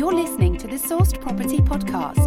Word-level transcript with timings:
You're 0.00 0.14
listening 0.14 0.56
to 0.56 0.66
the 0.66 0.76
Sourced 0.76 1.20
Property 1.20 1.58
Podcast. 1.58 2.24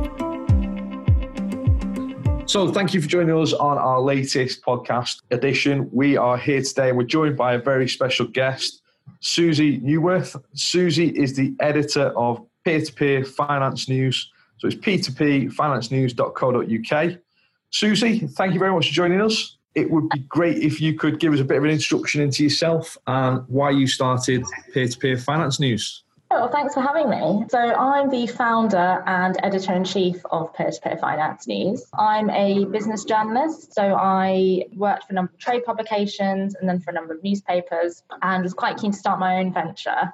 So, 2.48 2.72
thank 2.72 2.93
you 2.93 3.01
for 3.01 3.08
joining 3.08 3.35
us 3.35 3.51
on 3.51 3.80
our 3.80 4.00
latest 4.00 4.61
podcast 4.61 5.24
edition. 5.32 5.90
We 5.92 6.16
are 6.16 6.38
here 6.38 6.62
today 6.62 6.90
and 6.90 7.00
we're 7.00 7.06
joined 7.06 7.36
by 7.36 7.56
a 7.56 7.58
very 7.58 7.90
special 7.90 8.28
guest, 8.28 8.84
Suzie 9.23 9.82
Neuwirth. 9.82 10.39
Suzie 10.55 11.14
is 11.14 11.36
the 11.36 11.55
editor 11.62 12.16
of 12.16 12.45
Peer 12.63 12.79
to 12.79 12.93
Peer 12.93 13.25
Finance 13.25 13.89
News. 13.89 14.31
So, 14.59 14.67
it's 14.67 14.75
p2pfinancenews.co.uk. 14.75 17.17
Suzie, 17.71 18.31
thank 18.33 18.53
you 18.53 18.59
very 18.59 18.71
much 18.71 18.89
for 18.89 18.93
joining 18.93 19.19
us. 19.19 19.57
It 19.73 19.89
would 19.89 20.09
be 20.09 20.19
great 20.19 20.59
if 20.59 20.79
you 20.79 20.93
could 20.93 21.19
give 21.19 21.33
us 21.33 21.39
a 21.39 21.43
bit 21.43 21.57
of 21.57 21.63
an 21.63 21.71
introduction 21.71 22.21
into 22.21 22.43
yourself 22.43 22.95
and 23.07 23.43
why 23.47 23.71
you 23.71 23.87
started 23.87 24.43
Peer 24.75 24.87
to 24.87 24.99
Peer 24.99 25.17
Finance 25.17 25.59
News. 25.59 26.03
Well, 26.34 26.50
thanks 26.50 26.73
for 26.73 26.81
having 26.81 27.11
me. 27.11 27.45
So, 27.50 27.59
I'm 27.59 28.09
the 28.09 28.25
founder 28.25 29.04
and 29.05 29.37
editor 29.43 29.71
in 29.73 29.83
chief 29.83 30.25
of 30.32 30.51
Peer 30.56 30.71
to 30.71 30.82
Peer 30.82 30.97
Finance 30.97 31.47
News. 31.47 31.86
I'm 31.93 32.32
a 32.32 32.66
business 32.66 33.04
journalist, 33.04 33.72
so 33.76 33.94
I 33.94 34.66
worked 34.76 35.06
for 35.06 35.12
a 35.12 35.14
number 35.14 35.32
of 35.32 35.38
trade 35.38 35.64
publications 35.64 36.56
and 36.56 36.68
then 36.68 36.80
for 36.80 36.90
a 36.90 36.94
number 36.96 37.14
of 37.14 37.23
newspapers 37.23 38.02
and 38.23 38.42
was 38.42 38.56
quite 38.56 38.78
keen 38.78 38.94
to 38.94 38.98
start 38.98 39.20
my 39.20 39.38
own 39.38 39.54
venture. 39.54 40.12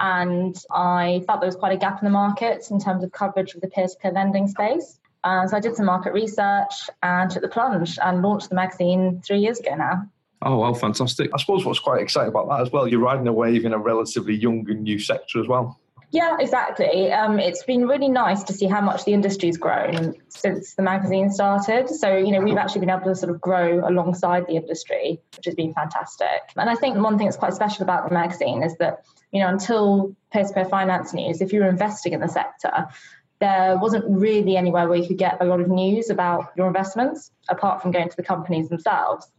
And 0.00 0.56
I 0.68 1.22
felt 1.28 1.40
there 1.40 1.48
was 1.48 1.54
quite 1.54 1.72
a 1.72 1.78
gap 1.78 2.02
in 2.02 2.06
the 2.06 2.10
market 2.10 2.68
in 2.72 2.80
terms 2.80 3.04
of 3.04 3.12
coverage 3.12 3.54
of 3.54 3.60
the 3.60 3.68
peer 3.68 3.86
to 3.86 3.96
peer 4.02 4.10
lending 4.10 4.48
space. 4.48 4.98
Uh, 5.22 5.46
so 5.46 5.56
I 5.56 5.60
did 5.60 5.76
some 5.76 5.86
market 5.86 6.12
research 6.12 6.90
and 7.04 7.30
took 7.30 7.40
the 7.40 7.48
plunge 7.48 8.00
and 8.02 8.20
launched 8.20 8.48
the 8.48 8.56
magazine 8.56 9.22
three 9.24 9.38
years 9.38 9.60
ago 9.60 9.76
now. 9.76 10.08
Oh, 10.44 10.58
well, 10.58 10.74
fantastic. 10.74 11.30
I 11.32 11.38
suppose 11.38 11.64
what's 11.64 11.78
quite 11.78 12.02
exciting 12.02 12.28
about 12.28 12.48
that 12.48 12.60
as 12.60 12.72
well, 12.72 12.88
you're 12.88 13.00
riding 13.00 13.26
a 13.28 13.32
wave 13.32 13.64
in 13.64 13.72
a 13.72 13.78
relatively 13.78 14.34
young 14.34 14.68
and 14.68 14.82
new 14.82 14.98
sector 14.98 15.40
as 15.40 15.46
well. 15.46 15.78
Yeah, 16.10 16.36
exactly. 16.38 17.10
Um, 17.10 17.38
it's 17.38 17.62
been 17.62 17.88
really 17.88 18.08
nice 18.08 18.42
to 18.44 18.52
see 18.52 18.66
how 18.66 18.82
much 18.82 19.06
the 19.06 19.14
industry's 19.14 19.56
grown 19.56 20.14
since 20.28 20.74
the 20.74 20.82
magazine 20.82 21.30
started. 21.30 21.88
So, 21.88 22.14
you 22.14 22.32
know, 22.32 22.40
we've 22.40 22.58
actually 22.58 22.80
been 22.80 22.90
able 22.90 23.04
to 23.04 23.14
sort 23.14 23.30
of 23.30 23.40
grow 23.40 23.80
alongside 23.88 24.46
the 24.46 24.56
industry, 24.56 25.22
which 25.36 25.46
has 25.46 25.54
been 25.54 25.72
fantastic. 25.72 26.52
And 26.56 26.68
I 26.68 26.74
think 26.74 26.98
one 26.98 27.16
thing 27.16 27.28
that's 27.28 27.38
quite 27.38 27.54
special 27.54 27.84
about 27.84 28.06
the 28.06 28.14
magazine 28.14 28.62
is 28.62 28.76
that, 28.76 29.04
you 29.30 29.40
know, 29.40 29.48
until 29.48 30.14
peer 30.30 30.44
to 30.44 30.52
peer 30.52 30.66
finance 30.66 31.14
news, 31.14 31.40
if 31.40 31.50
you 31.50 31.60
were 31.60 31.68
investing 31.68 32.12
in 32.12 32.20
the 32.20 32.28
sector, 32.28 32.88
there 33.40 33.78
wasn't 33.78 34.04
really 34.08 34.56
anywhere 34.56 34.88
where 34.88 34.98
you 34.98 35.08
could 35.08 35.18
get 35.18 35.38
a 35.40 35.44
lot 35.44 35.60
of 35.60 35.68
news 35.68 36.10
about 36.10 36.52
your 36.56 36.66
investments 36.66 37.32
apart 37.48 37.80
from 37.80 37.90
going 37.90 38.08
to 38.10 38.16
the 38.16 38.22
companies 38.22 38.68
themselves. 38.68 39.32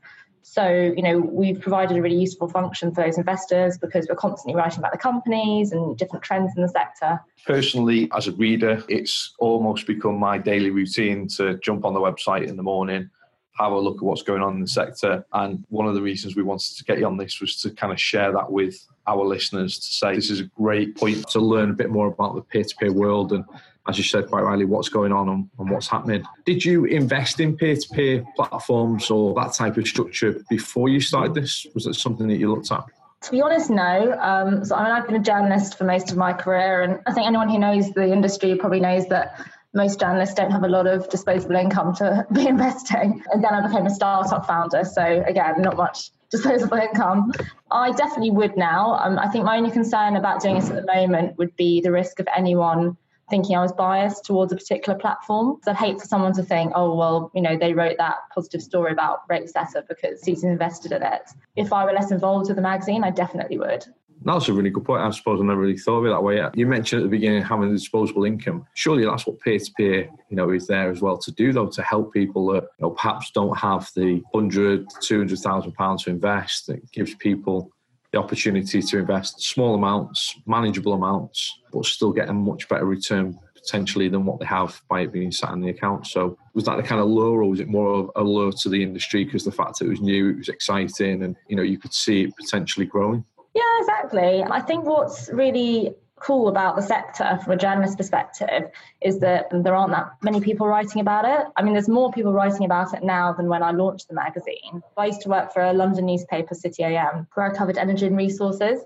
So, 0.53 0.93
you 0.95 1.01
know, 1.01 1.17
we've 1.17 1.59
provided 1.59 1.97
a 1.97 2.01
really 2.03 2.19
useful 2.19 2.47
function 2.47 2.93
for 2.93 3.03
those 3.03 3.17
investors 3.17 3.79
because 3.79 4.05
we're 4.07 4.13
constantly 4.13 4.55
writing 4.55 4.77
about 4.77 4.91
the 4.91 4.99
companies 4.99 5.71
and 5.71 5.97
different 5.97 6.23
trends 6.23 6.51
in 6.55 6.61
the 6.61 6.69
sector. 6.69 7.19
Personally, 7.47 8.07
as 8.15 8.27
a 8.27 8.33
reader, 8.33 8.83
it's 8.87 9.33
almost 9.39 9.87
become 9.87 10.15
my 10.15 10.37
daily 10.37 10.69
routine 10.69 11.27
to 11.29 11.57
jump 11.63 11.85
on 11.85 11.95
the 11.95 11.99
website 11.99 12.47
in 12.47 12.55
the 12.55 12.61
morning, 12.61 13.09
have 13.57 13.71
a 13.71 13.79
look 13.79 13.95
at 13.95 14.03
what's 14.03 14.21
going 14.21 14.43
on 14.43 14.53
in 14.53 14.61
the 14.61 14.67
sector. 14.67 15.25
And 15.33 15.65
one 15.69 15.87
of 15.87 15.95
the 15.95 16.03
reasons 16.03 16.35
we 16.35 16.43
wanted 16.43 16.77
to 16.77 16.83
get 16.83 16.99
you 16.99 17.07
on 17.07 17.17
this 17.17 17.41
was 17.41 17.59
to 17.61 17.71
kind 17.71 17.91
of 17.91 17.99
share 17.99 18.31
that 18.31 18.51
with 18.51 18.87
our 19.07 19.25
listeners 19.25 19.79
to 19.79 19.87
say 19.87 20.13
this 20.13 20.29
is 20.29 20.41
a 20.41 20.51
great 20.55 20.95
point 20.95 21.27
to 21.29 21.39
learn 21.39 21.71
a 21.71 21.73
bit 21.73 21.89
more 21.89 22.05
about 22.05 22.35
the 22.35 22.41
peer 22.41 22.63
to 22.63 22.75
peer 22.75 22.93
world 22.93 23.33
and 23.33 23.43
as 23.87 23.97
you 23.97 24.03
said 24.03 24.27
quite 24.27 24.43
rightly, 24.43 24.65
what's 24.65 24.89
going 24.89 25.11
on 25.11 25.29
and, 25.29 25.49
and 25.59 25.69
what's 25.69 25.87
happening. 25.87 26.23
Did 26.45 26.63
you 26.63 26.85
invest 26.85 27.39
in 27.39 27.57
peer 27.57 27.75
to 27.75 27.89
peer 27.89 28.25
platforms 28.35 29.09
or 29.11 29.33
that 29.35 29.53
type 29.53 29.77
of 29.77 29.87
structure 29.87 30.41
before 30.49 30.89
you 30.89 31.01
started 31.01 31.33
this? 31.33 31.67
Was 31.73 31.85
it 31.85 31.95
something 31.95 32.27
that 32.27 32.37
you 32.37 32.53
looked 32.53 32.71
at? 32.71 32.85
To 33.23 33.31
be 33.31 33.41
honest, 33.41 33.69
no. 33.69 34.17
Um, 34.19 34.65
so 34.65 34.75
I 34.75 34.83
mean, 34.83 34.91
I've 34.91 35.07
been 35.07 35.15
a 35.15 35.23
journalist 35.23 35.77
for 35.77 35.85
most 35.85 36.11
of 36.11 36.17
my 36.17 36.33
career, 36.33 36.81
and 36.81 36.99
I 37.05 37.13
think 37.13 37.25
anyone 37.27 37.49
who 37.49 37.59
knows 37.59 37.91
the 37.91 38.11
industry 38.11 38.55
probably 38.55 38.81
knows 38.81 39.07
that 39.07 39.39
most 39.73 39.99
journalists 39.99 40.35
don't 40.35 40.51
have 40.51 40.63
a 40.63 40.67
lot 40.67 40.87
of 40.87 41.09
disposable 41.09 41.55
income 41.55 41.95
to 41.95 42.25
be 42.33 42.47
investing. 42.47 43.23
And 43.31 43.43
then 43.43 43.53
I 43.53 43.65
became 43.65 43.85
a 43.85 43.89
startup 43.89 44.45
founder, 44.45 44.83
so 44.83 45.23
again, 45.25 45.61
not 45.61 45.77
much 45.77 46.11
disposable 46.31 46.77
income. 46.77 47.31
I 47.71 47.91
definitely 47.91 48.31
would 48.31 48.57
now. 48.57 48.95
Um, 48.95 49.19
I 49.19 49.29
think 49.29 49.45
my 49.45 49.57
only 49.57 49.71
concern 49.71 50.15
about 50.15 50.41
doing 50.41 50.55
this 50.55 50.69
at 50.69 50.75
the 50.75 50.93
moment 50.93 51.37
would 51.37 51.55
be 51.55 51.79
the 51.81 51.91
risk 51.91 52.19
of 52.19 52.27
anyone 52.35 52.97
thinking 53.33 53.55
I 53.55 53.61
was 53.61 53.71
biased 53.71 54.25
towards 54.25 54.53
a 54.53 54.55
particular 54.55 54.95
platform. 54.95 55.57
So 55.63 55.71
I'd 55.71 55.77
hate 55.77 55.99
for 55.99 56.05
someone 56.05 56.33
to 56.33 56.43
think, 56.43 56.71
oh, 56.75 56.93
well, 56.93 57.31
you 57.33 57.41
know, 57.41 57.57
they 57.57 57.73
wrote 57.73 57.97
that 57.97 58.17
positive 58.31 58.61
story 58.61 58.91
about 58.91 59.27
RateSetter 59.27 59.87
because 59.89 60.23
he's 60.23 60.43
invested 60.43 60.91
in 60.91 61.01
it. 61.01 61.23
If 61.55 61.73
I 61.73 61.83
were 61.83 61.93
less 61.93 62.11
involved 62.11 62.47
with 62.47 62.57
the 62.57 62.61
magazine, 62.61 63.03
I 63.03 63.09
definitely 63.09 63.57
would. 63.57 63.85
That's 64.23 64.49
a 64.49 64.53
really 64.53 64.69
good 64.69 64.85
point. 64.85 65.01
I 65.01 65.09
suppose 65.09 65.41
I 65.41 65.45
never 65.45 65.61
really 65.61 65.79
thought 65.79 65.97
of 65.97 66.05
it 66.05 66.09
that 66.09 66.21
way. 66.21 66.45
You 66.53 66.67
mentioned 66.67 67.01
at 67.01 67.05
the 67.05 67.09
beginning 67.09 67.41
having 67.41 67.71
disposable 67.71 68.23
income. 68.23 68.67
Surely 68.75 69.03
that's 69.03 69.25
what 69.25 69.39
peer 69.39 69.57
to 69.57 69.71
peer, 69.75 70.09
you 70.29 70.37
know, 70.37 70.51
is 70.51 70.67
there 70.67 70.91
as 70.91 71.01
well 71.01 71.17
to 71.17 71.31
do 71.31 71.51
though 71.53 71.69
to 71.69 71.81
help 71.81 72.13
people 72.13 72.53
that 72.53 72.65
you 72.77 72.83
know, 72.83 72.91
perhaps 72.91 73.31
don't 73.31 73.57
have 73.57 73.89
the 73.95 74.21
hundred, 74.31 74.85
two 75.01 75.17
hundred 75.17 75.39
thousand 75.39 75.71
pounds 75.73 76.03
to 76.03 76.11
invest. 76.11 76.69
It 76.69 76.83
gives 76.91 77.15
people 77.15 77.71
the 78.13 78.19
opportunity 78.19 78.81
to 78.81 78.99
invest 78.99 79.41
small 79.41 79.73
amounts, 79.73 80.39
manageable 80.45 80.93
amounts, 80.93 81.59
but 81.73 81.83
still 81.83 82.11
get 82.11 82.29
a 82.29 82.33
much 82.33 82.69
better 82.69 82.85
return 82.85 83.37
potentially 83.55 84.07
than 84.07 84.23
what 84.23 84.39
they 84.39 84.45
have 84.45 84.79
by 84.87 85.01
it 85.01 85.11
being 85.11 85.31
sat 85.31 85.51
in 85.51 85.61
the 85.61 85.69
account. 85.69 86.05
So 86.05 86.37
was 86.53 86.65
that 86.65 86.77
the 86.77 86.83
kind 86.83 87.01
of 87.01 87.07
lure 87.07 87.41
or 87.41 87.49
was 87.49 87.59
it 87.59 87.67
more 87.67 87.91
of 87.93 88.11
a 88.15 88.23
lure 88.23 88.51
to 88.51 88.69
the 88.69 88.83
industry 88.83 89.23
because 89.23 89.43
the 89.43 89.51
fact 89.51 89.79
that 89.79 89.85
it 89.85 89.89
was 89.89 90.01
new, 90.01 90.29
it 90.29 90.37
was 90.37 90.49
exciting 90.49 91.23
and 91.23 91.35
you 91.47 91.55
know 91.55 91.63
you 91.63 91.79
could 91.79 91.93
see 91.93 92.23
it 92.23 92.37
potentially 92.37 92.85
growing? 92.85 93.25
Yeah, 93.55 93.63
exactly. 93.79 94.43
I 94.43 94.61
think 94.61 94.85
what's 94.85 95.29
really 95.33 95.95
cool 96.23 96.47
about 96.47 96.77
the 96.77 96.81
sector 96.81 97.37
from 97.43 97.53
a 97.53 97.57
journalist 97.57 97.97
perspective 97.97 98.71
is 99.01 99.19
that 99.19 99.47
there 99.51 99.75
aren't 99.75 99.91
that 99.91 100.13
many 100.21 100.39
people 100.39 100.65
writing 100.67 101.01
about 101.01 101.25
it. 101.25 101.47
I 101.57 101.63
mean, 101.63 101.73
there's 101.73 101.89
more 101.89 102.11
people 102.13 102.31
writing 102.31 102.63
about 102.63 102.93
it 102.93 103.03
now 103.03 103.33
than 103.33 103.49
when 103.49 103.61
I 103.61 103.71
launched 103.71 104.07
the 104.07 104.15
magazine. 104.15 104.81
I 104.95 105.07
used 105.07 105.21
to 105.21 105.29
work 105.29 105.53
for 105.53 105.61
a 105.61 105.73
London 105.73 106.05
newspaper, 106.05 106.55
City 106.55 106.83
AM, 106.83 107.27
where 107.33 107.51
I 107.51 107.55
covered 107.55 107.77
energy 107.77 108.07
and 108.07 108.15
resources. 108.15 108.79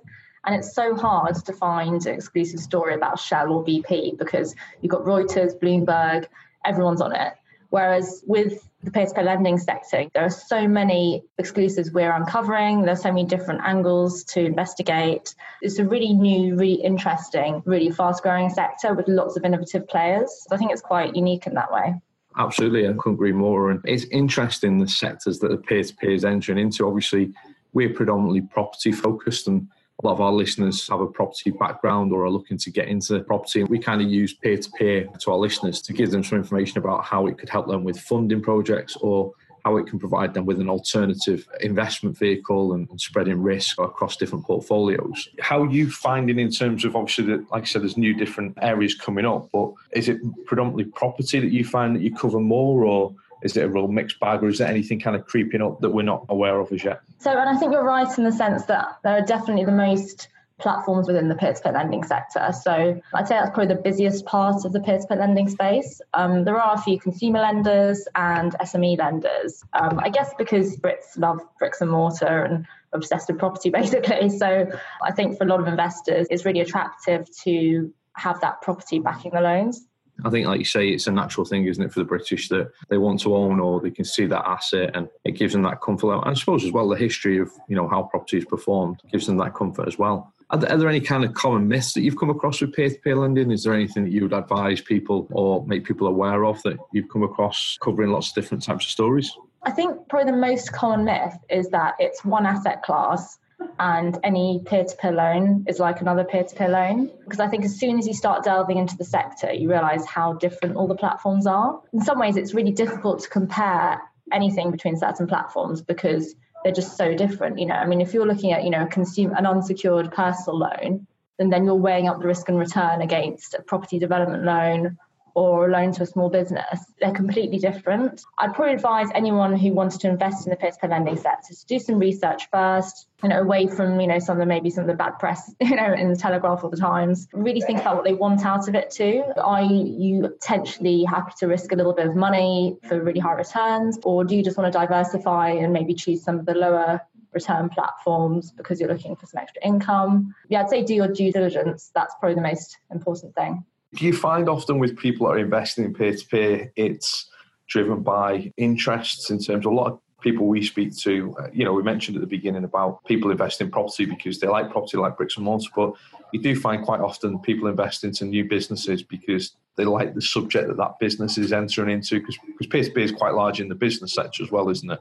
And 0.46 0.56
it's 0.56 0.74
so 0.74 0.96
hard 0.96 1.36
to 1.46 1.54
find 1.54 2.06
an 2.08 2.16
exclusive 2.16 2.60
story 2.60 2.96
about 2.96 3.20
Shell 3.20 3.52
or 3.52 3.64
BP 3.64 4.18
because 4.18 4.56
you've 4.82 4.92
got 4.92 5.04
Reuters, 5.04 5.60
Bloomberg, 5.60 6.26
everyone's 6.66 7.02
on 7.02 7.16
it. 7.16 7.34
Whereas 7.70 8.24
with 8.26 8.67
the 8.84 8.92
peer-to-peer 8.92 9.24
lending 9.24 9.58
sector, 9.58 10.06
there 10.14 10.24
are 10.24 10.30
so 10.30 10.68
many 10.68 11.24
exclusives 11.38 11.92
we're 11.92 12.12
uncovering. 12.12 12.84
There's 12.84 13.02
so 13.02 13.10
many 13.10 13.26
different 13.26 13.62
angles 13.64 14.24
to 14.26 14.46
investigate. 14.46 15.34
It's 15.62 15.80
a 15.80 15.86
really 15.86 16.14
new, 16.14 16.56
really 16.56 16.82
interesting, 16.82 17.64
really 17.66 17.90
fast-growing 17.90 18.52
sector 18.52 18.94
with 18.94 19.08
lots 19.08 19.36
of 19.36 19.44
innovative 19.44 19.88
players. 19.88 20.48
I 20.52 20.58
think 20.58 20.72
it's 20.72 20.82
quite 20.82 21.16
unique 21.16 21.48
in 21.48 21.56
that 21.56 21.72
way. 21.72 21.96
Absolutely, 22.38 22.88
I 22.88 22.94
couldn't 22.94 23.16
agree 23.16 23.32
more. 23.32 23.72
And 23.72 23.82
it's 23.84 24.06
interesting 24.06 24.78
the 24.78 24.88
sectors 24.88 25.40
that 25.40 25.50
the 25.50 25.58
peer-to-peer 25.58 26.12
is 26.12 26.24
entering 26.24 26.60
into. 26.60 26.88
Obviously, 26.88 27.34
we're 27.74 27.94
predominantly 27.94 28.42
property 28.42 28.92
focused 28.92 29.48
and 29.48 29.68
a 30.04 30.06
lot 30.06 30.14
of 30.14 30.22
our 30.22 30.32
listeners 30.32 30.88
have 30.90 31.02
a 31.02 31.08
property 31.08 31.50
background 31.50 32.12
or 32.14 32.24
are 32.24 32.30
looking 32.30 32.58
to 32.60 32.70
get 32.70 32.88
into 32.88 33.20
property. 33.22 33.64
We 33.64 33.80
kind 33.80 34.02
of 34.02 34.08
use 34.08 34.34
peer 34.34 34.58
to 34.58 34.72
peer 34.72 35.08
to 35.22 35.32
our 35.32 35.38
listeners 35.38 35.82
to 35.82 35.94
give 35.94 36.12
them 36.12 36.24
some 36.24 36.38
information 36.38 36.78
about 36.78 37.04
how 37.04 37.26
it 37.28 37.40
could 37.40 37.50
help 37.50 37.68
them 37.68 37.84
with 37.84 38.00
funding 38.00 38.42
projects 38.42 38.96
or 38.98 39.34
how 39.66 39.76
it 39.78 39.88
can 39.88 40.00
provide 40.00 40.34
them 40.34 40.46
with 40.46 40.62
an 40.62 40.70
alternative 40.70 41.48
investment 41.62 42.18
vehicle 42.18 42.74
and, 42.74 42.88
and 42.90 43.02
spreading 43.02 43.42
risk 43.42 43.80
across 43.80 44.16
different 44.16 44.46
portfolios. 44.46 45.28
How 45.40 45.64
are 45.64 45.70
you 45.70 45.90
finding 45.90 46.40
in 46.40 46.52
terms 46.52 46.86
of 46.86 46.96
obviously 46.96 47.26
that, 47.26 47.52
like 47.52 47.64
I 47.64 47.66
said, 47.66 47.82
there's 47.82 47.98
new 47.98 48.14
different 48.14 48.58
areas 48.62 48.94
coming 48.96 49.26
up, 49.26 49.50
but 49.52 49.74
is 49.92 50.08
it 50.10 50.20
predominantly 50.46 50.86
property 50.86 51.40
that 51.40 51.52
you 51.52 51.66
find 51.66 51.96
that 51.96 52.02
you 52.02 52.16
cover 52.16 52.40
more 52.40 52.86
or 52.86 53.14
is 53.48 53.58
it 53.58 53.64
a 53.64 53.70
real 53.70 53.88
mixed 53.88 54.20
bag, 54.20 54.44
or 54.44 54.48
is 54.48 54.60
there 54.60 54.68
anything 54.68 55.00
kind 55.00 55.16
of 55.16 55.26
creeping 55.26 55.62
up 55.62 55.82
that 55.82 55.90
we're 55.90 56.04
not 56.04 56.26
aware 56.30 56.60
of 56.60 56.72
as 56.72 56.84
yet? 56.84 57.02
So, 57.20 57.32
and 57.32 57.50
I 57.50 57.58
think 57.58 57.72
you're 57.72 57.84
right 57.84 58.18
in 58.18 58.24
the 58.24 58.32
sense 58.32 58.66
that 58.66 59.00
there 59.04 59.18
are 59.18 59.26
definitely 59.26 59.66
the 59.66 59.72
most 59.72 60.28
platforms 60.60 61.08
within 61.08 61.28
the 61.30 61.36
peer-to-peer 61.36 61.72
lending 61.72 62.04
sector. 62.04 62.52
So 62.64 63.00
I'd 63.14 63.28
say 63.28 63.36
that's 63.36 63.52
probably 63.52 63.74
the 63.76 63.82
busiest 63.82 64.26
part 64.26 64.66
of 64.66 64.74
the 64.74 64.80
peer-to-peer 64.80 65.18
lending 65.18 65.50
space. 65.50 66.02
Um, 66.14 66.46
there 66.46 66.58
are 66.58 66.74
a 66.74 66.82
few 66.82 67.00
consumer 67.00 67.40
lenders 67.40 68.08
and 68.16 68.54
SME 68.54 68.98
lenders. 68.98 69.64
Um, 69.74 70.00
I 70.00 70.10
guess 70.10 70.34
because 70.38 70.76
Brits 70.78 71.18
love 71.18 71.40
bricks 71.60 71.82
and 71.82 71.92
mortar 71.92 72.44
and 72.44 72.66
obsessed 72.92 73.30
with 73.30 73.38
property, 73.38 73.70
basically. 73.82 74.30
So 74.30 74.68
I 75.04 75.12
think 75.12 75.38
for 75.38 75.44
a 75.44 75.48
lot 75.48 75.60
of 75.60 75.68
investors, 75.68 76.28
it's 76.32 76.46
really 76.46 76.62
attractive 76.62 77.28
to 77.44 77.94
have 78.14 78.42
that 78.42 78.62
property 78.62 79.00
backing 79.00 79.32
the 79.34 79.42
loans. 79.42 79.87
I 80.26 80.30
think, 80.30 80.48
like 80.48 80.60
you 80.60 80.66
say, 80.66 80.90
it's 80.90 81.08
a 81.08 81.12
natural 81.12 81.46
thing, 81.46 81.66
isn't 81.68 81.84
it, 81.84 81.94
for 81.94 82.00
the 82.00 82.06
British 82.06 82.50
that 82.50 82.72
they 82.90 82.98
want 82.98 83.20
to 83.22 83.36
own 83.36 83.60
or 83.60 83.80
they 83.80 83.92
can 83.92 84.06
see 84.06 84.26
that 84.26 84.48
asset, 84.48 84.92
and 84.96 85.08
it 85.24 85.32
gives 85.32 85.54
them 85.54 85.64
that 85.64 85.82
comfort. 85.82 86.14
And 86.14 86.32
I 86.32 86.34
suppose 86.34 86.64
as 86.64 86.72
well 86.72 86.88
the 86.88 86.96
history 86.96 87.38
of 87.40 87.52
you 87.68 87.76
know 87.76 87.88
how 87.88 88.04
property 88.04 88.38
is 88.38 88.46
performed 88.46 89.02
gives 89.12 89.28
them 89.28 89.38
that 89.38 89.54
comfort 89.54 89.88
as 89.88 89.98
well. 89.98 90.34
Are 90.50 90.58
there, 90.58 90.72
are 90.72 90.78
there 90.78 90.88
any 90.88 91.02
kind 91.02 91.26
of 91.26 91.34
common 91.34 91.68
myths 91.68 91.94
that 91.94 92.02
you've 92.02 92.18
come 92.18 92.30
across 92.30 92.62
with 92.62 92.74
peer-to-peer 92.74 93.18
lending? 93.18 93.52
Is 93.52 93.64
there 93.64 93.74
anything 93.74 94.06
that 94.06 94.12
you 94.12 94.24
would 94.24 94.34
advise 94.34 94.80
people 94.80 95.28
or 95.32 95.66
make 95.68 95.84
people 95.84 96.08
aware 96.08 96.46
of 96.46 96.64
that 96.64 96.78
you've 96.94 97.10
come 97.10 97.24
across 97.24 97.78
covering 97.82 98.12
lots 98.12 98.30
of 98.30 98.36
different 98.36 98.64
types 98.64 98.86
of 98.86 98.92
stories? 98.92 99.30
I 99.64 99.72
think 99.72 100.08
probably 100.08 100.32
the 100.32 100.38
most 100.38 100.72
common 100.72 101.04
myth 101.04 101.38
is 101.50 101.70
that 101.72 101.96
it's 102.00 102.24
one 102.24 102.46
asset 102.46 102.82
class 102.82 103.40
and 103.80 104.18
any 104.24 104.62
peer 104.66 104.84
to 104.84 104.96
peer 104.96 105.12
loan 105.12 105.66
is 105.68 105.80
like 105.80 106.02
another 106.02 106.24
peer 106.24 106.44
to 106.44 106.56
peer 106.56 106.70
loan. 106.70 107.12
Because 107.24 107.40
I 107.40 107.48
think 107.48 107.66
as 107.66 107.80
soon 107.80 107.98
as 108.00 108.08
you 108.08 108.14
start 108.14 108.44
delving 108.44 108.78
into 108.78 108.98
the 108.98 109.06
sector, 109.06 109.52
you 109.52 109.70
realize 109.70 110.06
how 110.06 110.34
different 110.34 110.76
all 110.76 110.88
the 110.88 110.96
platforms 110.96 111.48
are. 111.48 111.82
In 111.94 112.02
some 112.02 112.20
ways, 112.20 112.38
it's 112.38 112.54
really 112.54 112.72
difficult 112.72 113.22
to 113.22 113.30
compare 113.30 114.02
anything 114.32 114.72
between 114.72 114.98
certain 114.98 115.28
platforms 115.28 115.82
because 115.82 116.36
they're 116.64 116.74
just 116.74 116.98
so 116.98 117.16
different. 117.16 117.60
You 117.60 117.68
know, 117.68 117.76
I 117.76 117.86
mean, 117.86 118.02
if 118.02 118.14
you're 118.14 118.28
looking 118.28 118.52
at, 118.52 118.64
you 118.64 118.70
know, 118.70 118.84
a 118.84 118.88
consumer, 118.88 119.36
an 119.38 119.46
unsecured 119.46 120.12
personal 120.12 120.60
loan, 120.60 121.08
and 121.40 121.54
then 121.54 121.66
you're 121.66 121.76
weighing 121.76 122.08
up 122.08 122.20
the 122.20 122.28
risk 122.28 122.50
and 122.50 122.58
return 122.58 123.02
against 123.02 123.54
a 123.54 123.62
property 123.62 124.00
development 124.00 124.44
loan 124.44 124.98
or 125.38 125.68
a 125.68 125.72
loan 125.72 125.92
to 125.92 126.02
a 126.02 126.06
small 126.08 126.32
business, 126.32 126.84
they're 127.00 127.14
completely 127.14 127.60
different. 127.60 128.24
I'd 128.40 128.56
probably 128.56 128.74
advise 128.74 129.10
anyone 129.14 129.56
who 129.56 129.72
wants 129.72 129.98
to 130.00 130.10
invest 130.10 130.48
in 130.48 130.50
the 130.50 130.56
peer-to-peer 130.56 130.90
lending 130.90 131.16
sector 131.16 131.54
to 131.54 131.66
do 131.68 131.78
some 131.78 132.00
research 132.00 132.50
first, 132.50 133.08
you 133.22 133.30
know, 133.30 133.42
away 133.42 133.68
from, 133.68 134.02
you 134.02 134.08
know, 134.08 134.18
some 134.18 134.38
of 134.38 134.40
the 134.40 134.48
maybe 134.48 134.72
some 134.72 134.82
of 134.82 134.88
the 134.88 134.96
bad 134.96 135.20
press, 135.20 135.54
you 135.62 135.76
know, 135.76 135.94
in 135.94 136.10
the 136.10 136.16
Telegraph 136.16 136.64
or 136.64 136.72
the 136.72 136.78
Times. 136.78 137.28
Really 137.34 137.62
think 137.62 137.82
about 137.82 137.98
what 137.98 138.04
they 138.04 138.16
want 138.16 138.44
out 138.48 138.68
of 138.68 138.74
it 138.74 138.90
too. 138.90 139.24
Are 139.38 139.62
you 139.62 140.22
potentially 140.22 141.04
happy 141.04 141.34
to 141.38 141.46
risk 141.46 141.72
a 141.72 141.76
little 141.76 141.94
bit 141.94 142.08
of 142.08 142.16
money 142.16 142.76
for 142.88 143.00
really 143.00 143.20
high 143.20 143.34
returns? 143.34 144.00
Or 144.06 144.24
do 144.24 144.36
you 144.36 144.44
just 144.44 144.58
want 144.58 144.74
to 144.74 144.80
diversify 144.80 145.50
and 145.52 145.72
maybe 145.72 145.94
choose 145.94 146.24
some 146.24 146.40
of 146.40 146.48
the 146.48 146.56
lower 146.56 147.00
return 147.32 147.70
platforms 147.70 148.52
because 148.54 148.80
you're 148.80 148.90
looking 148.90 149.16
for 149.16 149.28
some 149.28 149.40
extra 149.40 149.64
income? 149.64 150.34
Yeah, 150.50 150.62
I'd 150.62 150.70
say 150.72 150.84
do 150.84 150.96
your 150.96 151.10
due 151.10 151.32
diligence. 151.32 151.92
That's 151.94 152.16
probably 152.20 152.34
the 152.34 152.42
most 152.42 152.80
important 152.90 153.36
thing. 153.36 153.64
Do 153.96 154.06
you 154.06 154.14
find 154.14 154.50
often 154.50 154.80
with 154.80 154.98
people 154.98 155.28
that 155.28 155.34
are 155.34 155.40
investing 155.40 155.86
in 155.86 155.94
peer 155.94 156.16
to 156.16 156.26
peer, 156.28 156.72
it's 156.76 157.30
driven 157.68 158.02
by 158.04 158.52
interests 158.58 159.30
in 159.30 159.40
terms 159.40 159.66
of 159.66 159.72
a 159.72 159.76
lot 159.76 159.92
of 159.94 160.00
people 160.22 160.48
we 160.48 160.64
speak 160.64 160.96
to, 160.98 161.36
uh, 161.40 161.48
you 161.54 161.64
know, 161.64 161.74
we 161.74 161.84
mentioned 161.84 162.18
at 162.18 162.22
the 162.22 162.28
beginning 162.28 162.64
about 162.64 163.04
people 163.06 163.32
invest 163.32 163.62
in 163.62 163.70
property 163.70 164.06
because 164.06 164.40
they 164.40 164.48
like 164.48 164.72
property, 164.72 164.98
like 164.98 165.16
bricks 165.16 165.38
and 165.38 165.46
mortar, 165.46 165.70
but 165.76 165.94
you 166.34 166.42
do 166.42 166.56
find 166.56 166.84
quite 166.84 167.02
often 167.02 167.40
people 167.40 167.68
invest 167.68 168.04
into 168.04 168.26
new 168.26 168.44
businesses 168.44 169.04
because 169.04 169.56
they 169.76 169.86
like 169.86 170.16
the 170.16 170.22
subject 170.22 170.68
that 170.68 170.78
that 170.78 171.00
business 171.00 171.38
is 171.38 171.54
entering 171.54 171.90
into 171.90 172.20
because 172.20 172.38
peer 172.70 172.84
to 172.84 172.92
peer 172.92 173.04
is 173.04 173.12
quite 173.12 173.36
large 173.36 173.62
in 173.62 173.70
the 173.70 173.76
business 173.76 174.14
sector 174.14 174.44
as 174.44 174.52
well, 174.52 174.70
isn't 174.70 174.90
it? 174.90 175.00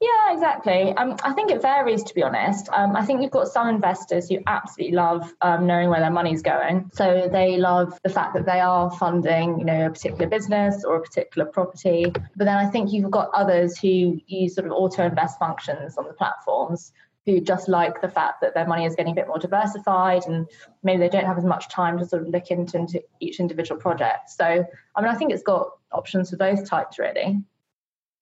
Yeah, 0.00 0.34
exactly. 0.34 0.92
Um, 0.92 1.16
I 1.22 1.32
think 1.32 1.50
it 1.50 1.62
varies, 1.62 2.02
to 2.04 2.14
be 2.14 2.22
honest. 2.22 2.68
Um, 2.70 2.94
I 2.96 3.04
think 3.06 3.22
you've 3.22 3.30
got 3.30 3.48
some 3.48 3.68
investors 3.68 4.28
who 4.28 4.38
absolutely 4.46 4.96
love 4.96 5.32
um, 5.40 5.66
knowing 5.66 5.88
where 5.88 6.00
their 6.00 6.10
money's 6.10 6.42
going. 6.42 6.90
So 6.92 7.28
they 7.32 7.56
love 7.56 7.98
the 8.02 8.10
fact 8.10 8.34
that 8.34 8.44
they 8.44 8.60
are 8.60 8.90
funding, 8.90 9.58
you 9.58 9.64
know, 9.64 9.86
a 9.86 9.90
particular 9.90 10.28
business 10.28 10.84
or 10.84 10.96
a 10.96 11.00
particular 11.00 11.46
property. 11.46 12.10
But 12.10 12.44
then 12.44 12.56
I 12.56 12.66
think 12.66 12.92
you've 12.92 13.10
got 13.10 13.30
others 13.32 13.78
who 13.78 14.20
use 14.26 14.54
sort 14.54 14.66
of 14.66 14.72
auto 14.72 15.06
invest 15.06 15.38
functions 15.38 15.96
on 15.96 16.06
the 16.06 16.12
platforms 16.12 16.92
who 17.24 17.40
just 17.40 17.68
like 17.68 18.02
the 18.02 18.08
fact 18.08 18.42
that 18.42 18.52
their 18.52 18.66
money 18.66 18.84
is 18.84 18.94
getting 18.96 19.12
a 19.12 19.14
bit 19.14 19.28
more 19.28 19.38
diversified 19.38 20.26
and 20.26 20.46
maybe 20.82 20.98
they 20.98 21.08
don't 21.08 21.24
have 21.24 21.38
as 21.38 21.44
much 21.44 21.70
time 21.70 21.98
to 21.98 22.04
sort 22.04 22.20
of 22.20 22.28
look 22.28 22.50
into, 22.50 22.76
into 22.76 23.02
each 23.20 23.40
individual 23.40 23.80
project. 23.80 24.28
So, 24.28 24.44
I 24.44 25.00
mean, 25.00 25.10
I 25.10 25.14
think 25.14 25.32
it's 25.32 25.42
got 25.42 25.70
options 25.90 26.30
for 26.30 26.36
both 26.36 26.68
types, 26.68 26.98
really. 26.98 27.42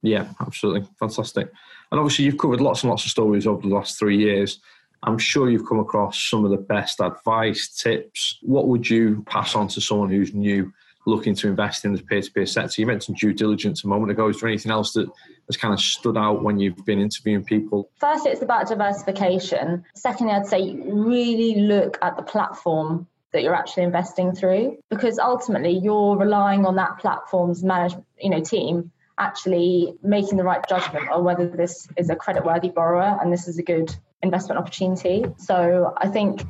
Yeah, 0.02 0.28
absolutely. 0.40 0.88
Fantastic. 0.99 1.50
And 1.90 2.00
obviously, 2.00 2.25
you've 2.25 2.38
covered 2.38 2.60
lots 2.60 2.82
and 2.82 2.90
lots 2.90 3.04
of 3.04 3.10
stories 3.10 3.46
over 3.46 3.62
the 3.62 3.75
last 3.75 3.99
three 3.99 4.19
years. 4.19 4.58
I'm 5.04 5.19
sure 5.19 5.50
you've 5.50 5.69
come 5.69 5.81
across 5.81 6.22
some 6.22 6.44
of 6.44 6.50
the 6.50 6.56
best 6.56 7.00
advice, 7.00 7.69
tips. 7.69 8.38
What 8.43 8.69
would 8.69 8.88
you 8.88 9.25
pass 9.26 9.54
on 9.54 9.69
to 9.69 9.81
someone 9.81 10.10
who's 10.10 10.32
new 10.32 10.72
looking 11.04 11.34
to 11.34 11.49
invest 11.49 11.84
in 11.84 11.93
the 11.93 12.02
peer 12.02 12.22
to 12.22 12.31
peer 12.31 12.46
sector? 12.46 12.81
You 12.81 12.87
mentioned 12.87 13.16
due 13.16 13.32
diligence 13.32 13.82
a 13.82 13.88
moment 13.88 14.12
ago. 14.12 14.28
Is 14.28 14.40
there 14.40 14.49
anything 14.49 14.70
else 14.70 14.93
that 14.93 15.08
has 15.49 15.56
kind 15.56 15.75
of 15.75 15.81
stood 15.81 16.16
out 16.16 16.43
when 16.43 16.58
you've 16.58 16.84
been 16.84 17.00
interviewing 17.00 17.44
people? 17.44 17.90
First, 17.99 18.26
it's 18.26 18.43
about 18.43 18.69
diversification. 18.69 19.84
Secondly, 19.94 20.32
I'd 20.32 20.46
say 20.46 20.76
really 20.84 21.60
look 21.62 21.99
at 22.00 22.16
the 22.16 22.22
platform 22.22 23.08
that 23.32 23.43
you're 23.43 23.54
actually 23.54 23.82
investing 23.82 24.32
through 24.32 24.78
because 24.90 25.19
ultimately 25.19 25.78
you're 25.78 26.16
relying 26.16 26.64
on 26.64 26.76
that 26.76 26.99
platform's 26.99 27.64
management 27.64 28.04
you 28.20 28.31
know 28.31 28.43
team 28.43 28.93
actually 29.23 29.95
making 30.03 30.37
the 30.37 30.45
right 30.45 30.63
judgment 30.69 31.09
on 31.09 31.25
whether 31.25 31.47
this 31.47 31.87
is 31.97 32.11
a 32.11 32.17
credit 32.17 32.45
worthy 32.45 32.69
borrower 32.69 33.19
and 33.21 33.33
this 33.33 33.47
is 33.47 33.59
a 33.59 33.63
good 33.63 33.95
investment 34.23 34.59
opportunity. 34.59 35.25
So 35.37 35.95
I 35.97 36.09
think, 36.09 36.43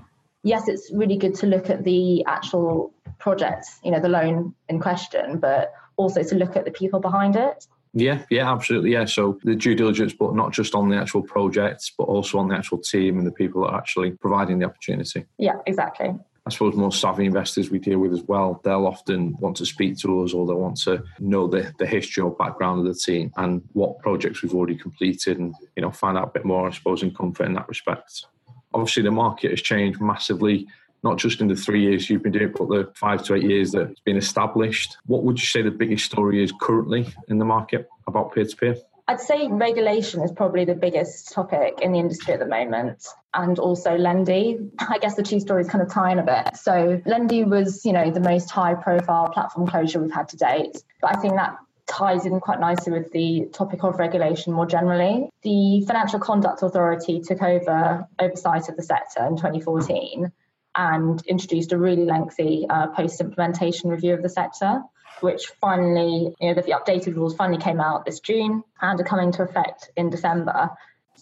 yes, 0.42 0.68
it's 0.68 0.90
really 0.92 1.16
good 1.16 1.34
to 1.36 1.46
look 1.46 1.68
at 1.70 1.84
the 1.84 2.24
actual 2.24 2.92
project, 3.18 3.66
you 3.84 3.90
know, 3.90 4.00
the 4.00 4.08
loan 4.08 4.54
in 4.68 4.80
question, 4.80 5.38
but 5.38 5.72
also 5.96 6.22
to 6.22 6.34
look 6.34 6.56
at 6.56 6.64
the 6.64 6.70
people 6.70 6.98
behind 6.98 7.36
it. 7.36 7.66
Yeah, 7.94 8.24
yeah, 8.30 8.50
absolutely. 8.50 8.92
Yeah. 8.92 9.04
So 9.04 9.38
the 9.44 9.54
due 9.54 9.74
diligence, 9.74 10.14
but 10.18 10.34
not 10.34 10.52
just 10.52 10.74
on 10.74 10.88
the 10.88 10.96
actual 10.96 11.22
project, 11.22 11.92
but 11.98 12.04
also 12.04 12.38
on 12.38 12.48
the 12.48 12.56
actual 12.56 12.78
team 12.78 13.18
and 13.18 13.26
the 13.26 13.32
people 13.32 13.62
that 13.62 13.68
are 13.68 13.78
actually 13.78 14.12
providing 14.12 14.58
the 14.60 14.64
opportunity. 14.64 15.26
Yeah, 15.38 15.56
exactly. 15.66 16.14
I 16.44 16.50
suppose 16.50 16.74
more 16.74 16.90
savvy 16.90 17.26
investors 17.26 17.70
we 17.70 17.78
deal 17.78 18.00
with 18.00 18.12
as 18.12 18.22
well, 18.24 18.60
they'll 18.64 18.86
often 18.86 19.36
want 19.38 19.56
to 19.58 19.66
speak 19.66 19.96
to 19.98 20.22
us 20.22 20.32
or 20.32 20.44
they 20.44 20.52
want 20.52 20.76
to 20.82 21.04
know 21.20 21.46
the, 21.46 21.72
the 21.78 21.86
history 21.86 22.22
or 22.22 22.32
background 22.32 22.80
of 22.80 22.92
the 22.92 22.98
team 22.98 23.32
and 23.36 23.62
what 23.74 24.00
projects 24.00 24.42
we've 24.42 24.54
already 24.54 24.76
completed 24.76 25.38
and, 25.38 25.54
you 25.76 25.82
know, 25.82 25.92
find 25.92 26.18
out 26.18 26.28
a 26.28 26.32
bit 26.32 26.44
more, 26.44 26.66
I 26.66 26.72
suppose, 26.72 27.04
in 27.04 27.14
comfort 27.14 27.44
in 27.44 27.54
that 27.54 27.68
respect. 27.68 28.26
Obviously, 28.74 29.04
the 29.04 29.12
market 29.12 29.50
has 29.50 29.62
changed 29.62 30.00
massively, 30.00 30.66
not 31.04 31.16
just 31.16 31.40
in 31.40 31.46
the 31.46 31.54
three 31.54 31.82
years 31.82 32.10
you've 32.10 32.24
been 32.24 32.32
doing 32.32 32.48
it, 32.48 32.56
but 32.58 32.68
the 32.68 32.90
five 32.96 33.22
to 33.24 33.34
eight 33.34 33.44
years 33.44 33.70
that 33.72 33.90
it's 33.90 34.00
been 34.00 34.16
established. 34.16 34.96
What 35.06 35.22
would 35.22 35.38
you 35.38 35.46
say 35.46 35.62
the 35.62 35.70
biggest 35.70 36.06
story 36.06 36.42
is 36.42 36.52
currently 36.60 37.06
in 37.28 37.38
the 37.38 37.44
market 37.44 37.88
about 38.08 38.34
peer 38.34 38.44
to 38.44 38.56
peer? 38.56 38.76
I'd 39.08 39.20
say 39.20 39.48
regulation 39.48 40.22
is 40.22 40.30
probably 40.30 40.64
the 40.64 40.74
biggest 40.74 41.32
topic 41.32 41.80
in 41.82 41.92
the 41.92 41.98
industry 41.98 42.34
at 42.34 42.40
the 42.40 42.46
moment, 42.46 43.04
and 43.34 43.58
also 43.58 43.96
Lendy. 43.96 44.58
I 44.78 44.98
guess 44.98 45.16
the 45.16 45.22
two 45.22 45.40
stories 45.40 45.68
kind 45.68 45.82
of 45.82 45.92
tie 45.92 46.12
in 46.12 46.18
a 46.18 46.22
bit. 46.22 46.56
So 46.56 47.00
Lendy 47.04 47.44
was, 47.44 47.84
you 47.84 47.92
know, 47.92 48.10
the 48.10 48.20
most 48.20 48.50
high-profile 48.50 49.30
platform 49.30 49.66
closure 49.66 50.00
we've 50.00 50.12
had 50.12 50.28
to 50.30 50.36
date, 50.36 50.82
but 51.00 51.16
I 51.16 51.20
think 51.20 51.34
that 51.34 51.56
ties 51.86 52.26
in 52.26 52.40
quite 52.40 52.60
nicely 52.60 52.92
with 52.92 53.10
the 53.12 53.48
topic 53.52 53.82
of 53.82 53.98
regulation 53.98 54.52
more 54.52 54.66
generally. 54.66 55.28
The 55.42 55.84
Financial 55.86 56.20
Conduct 56.20 56.62
Authority 56.62 57.20
took 57.20 57.42
over 57.42 58.06
oversight 58.18 58.68
of 58.68 58.76
the 58.76 58.82
sector 58.82 59.26
in 59.26 59.36
2014 59.36 60.32
and 60.74 61.22
introduced 61.26 61.72
a 61.72 61.78
really 61.78 62.04
lengthy 62.04 62.66
uh, 62.68 62.86
post 62.88 63.20
implementation 63.20 63.90
review 63.90 64.14
of 64.14 64.22
the 64.22 64.28
sector 64.28 64.80
which 65.22 65.46
finally, 65.60 66.34
you 66.40 66.54
know, 66.54 66.54
the 66.54 66.72
updated 66.72 67.16
rules 67.16 67.34
finally 67.34 67.60
came 67.60 67.80
out 67.80 68.04
this 68.04 68.20
June 68.20 68.62
and 68.80 69.00
are 69.00 69.04
coming 69.04 69.32
to 69.32 69.42
effect 69.42 69.90
in 69.96 70.10
December. 70.10 70.70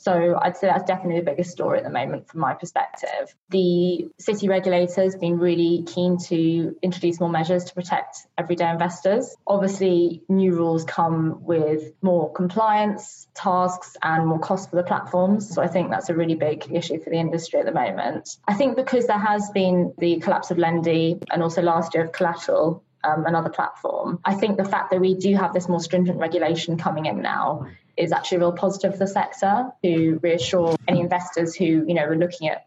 So 0.00 0.38
I'd 0.40 0.56
say 0.56 0.66
that's 0.68 0.84
definitely 0.84 1.20
the 1.20 1.26
biggest 1.26 1.50
story 1.50 1.78
at 1.78 1.84
the 1.84 1.90
moment 1.90 2.28
from 2.28 2.40
my 2.40 2.54
perspective. 2.54 3.34
The 3.50 4.08
city 4.18 4.48
regulators 4.48 5.14
been 5.16 5.38
really 5.38 5.84
keen 5.86 6.16
to 6.28 6.74
introduce 6.80 7.20
more 7.20 7.28
measures 7.28 7.64
to 7.64 7.74
protect 7.74 8.26
everyday 8.38 8.70
investors. 8.70 9.36
Obviously, 9.46 10.22
new 10.28 10.54
rules 10.54 10.84
come 10.84 11.44
with 11.44 11.92
more 12.00 12.32
compliance 12.32 13.28
tasks 13.34 13.96
and 14.02 14.26
more 14.26 14.38
cost 14.38 14.70
for 14.70 14.76
the 14.76 14.84
platforms. 14.84 15.54
So 15.54 15.60
I 15.60 15.68
think 15.68 15.90
that's 15.90 16.08
a 16.08 16.14
really 16.14 16.34
big 16.34 16.72
issue 16.72 17.02
for 17.02 17.10
the 17.10 17.18
industry 17.18 17.60
at 17.60 17.66
the 17.66 17.72
moment. 17.72 18.38
I 18.48 18.54
think 18.54 18.76
because 18.76 19.06
there 19.06 19.18
has 19.18 19.50
been 19.50 19.92
the 19.98 20.18
collapse 20.20 20.50
of 20.50 20.56
Lendy 20.56 21.18
and 21.30 21.42
also 21.42 21.60
last 21.60 21.94
year 21.94 22.04
of 22.04 22.12
collateral, 22.12 22.82
um, 23.04 23.26
another 23.26 23.50
platform. 23.50 24.20
I 24.24 24.34
think 24.34 24.56
the 24.56 24.64
fact 24.64 24.90
that 24.90 25.00
we 25.00 25.14
do 25.14 25.34
have 25.36 25.52
this 25.52 25.68
more 25.68 25.80
stringent 25.80 26.18
regulation 26.18 26.76
coming 26.76 27.06
in 27.06 27.22
now 27.22 27.66
is 27.96 28.12
actually 28.12 28.36
a 28.36 28.40
real 28.40 28.52
positive 28.52 28.92
for 28.92 28.98
the 28.98 29.06
sector 29.06 29.70
to 29.82 30.18
reassure 30.22 30.76
any 30.88 31.00
investors 31.00 31.54
who, 31.54 31.64
you 31.64 31.94
know, 31.94 32.04
are 32.04 32.16
looking 32.16 32.48
at 32.48 32.66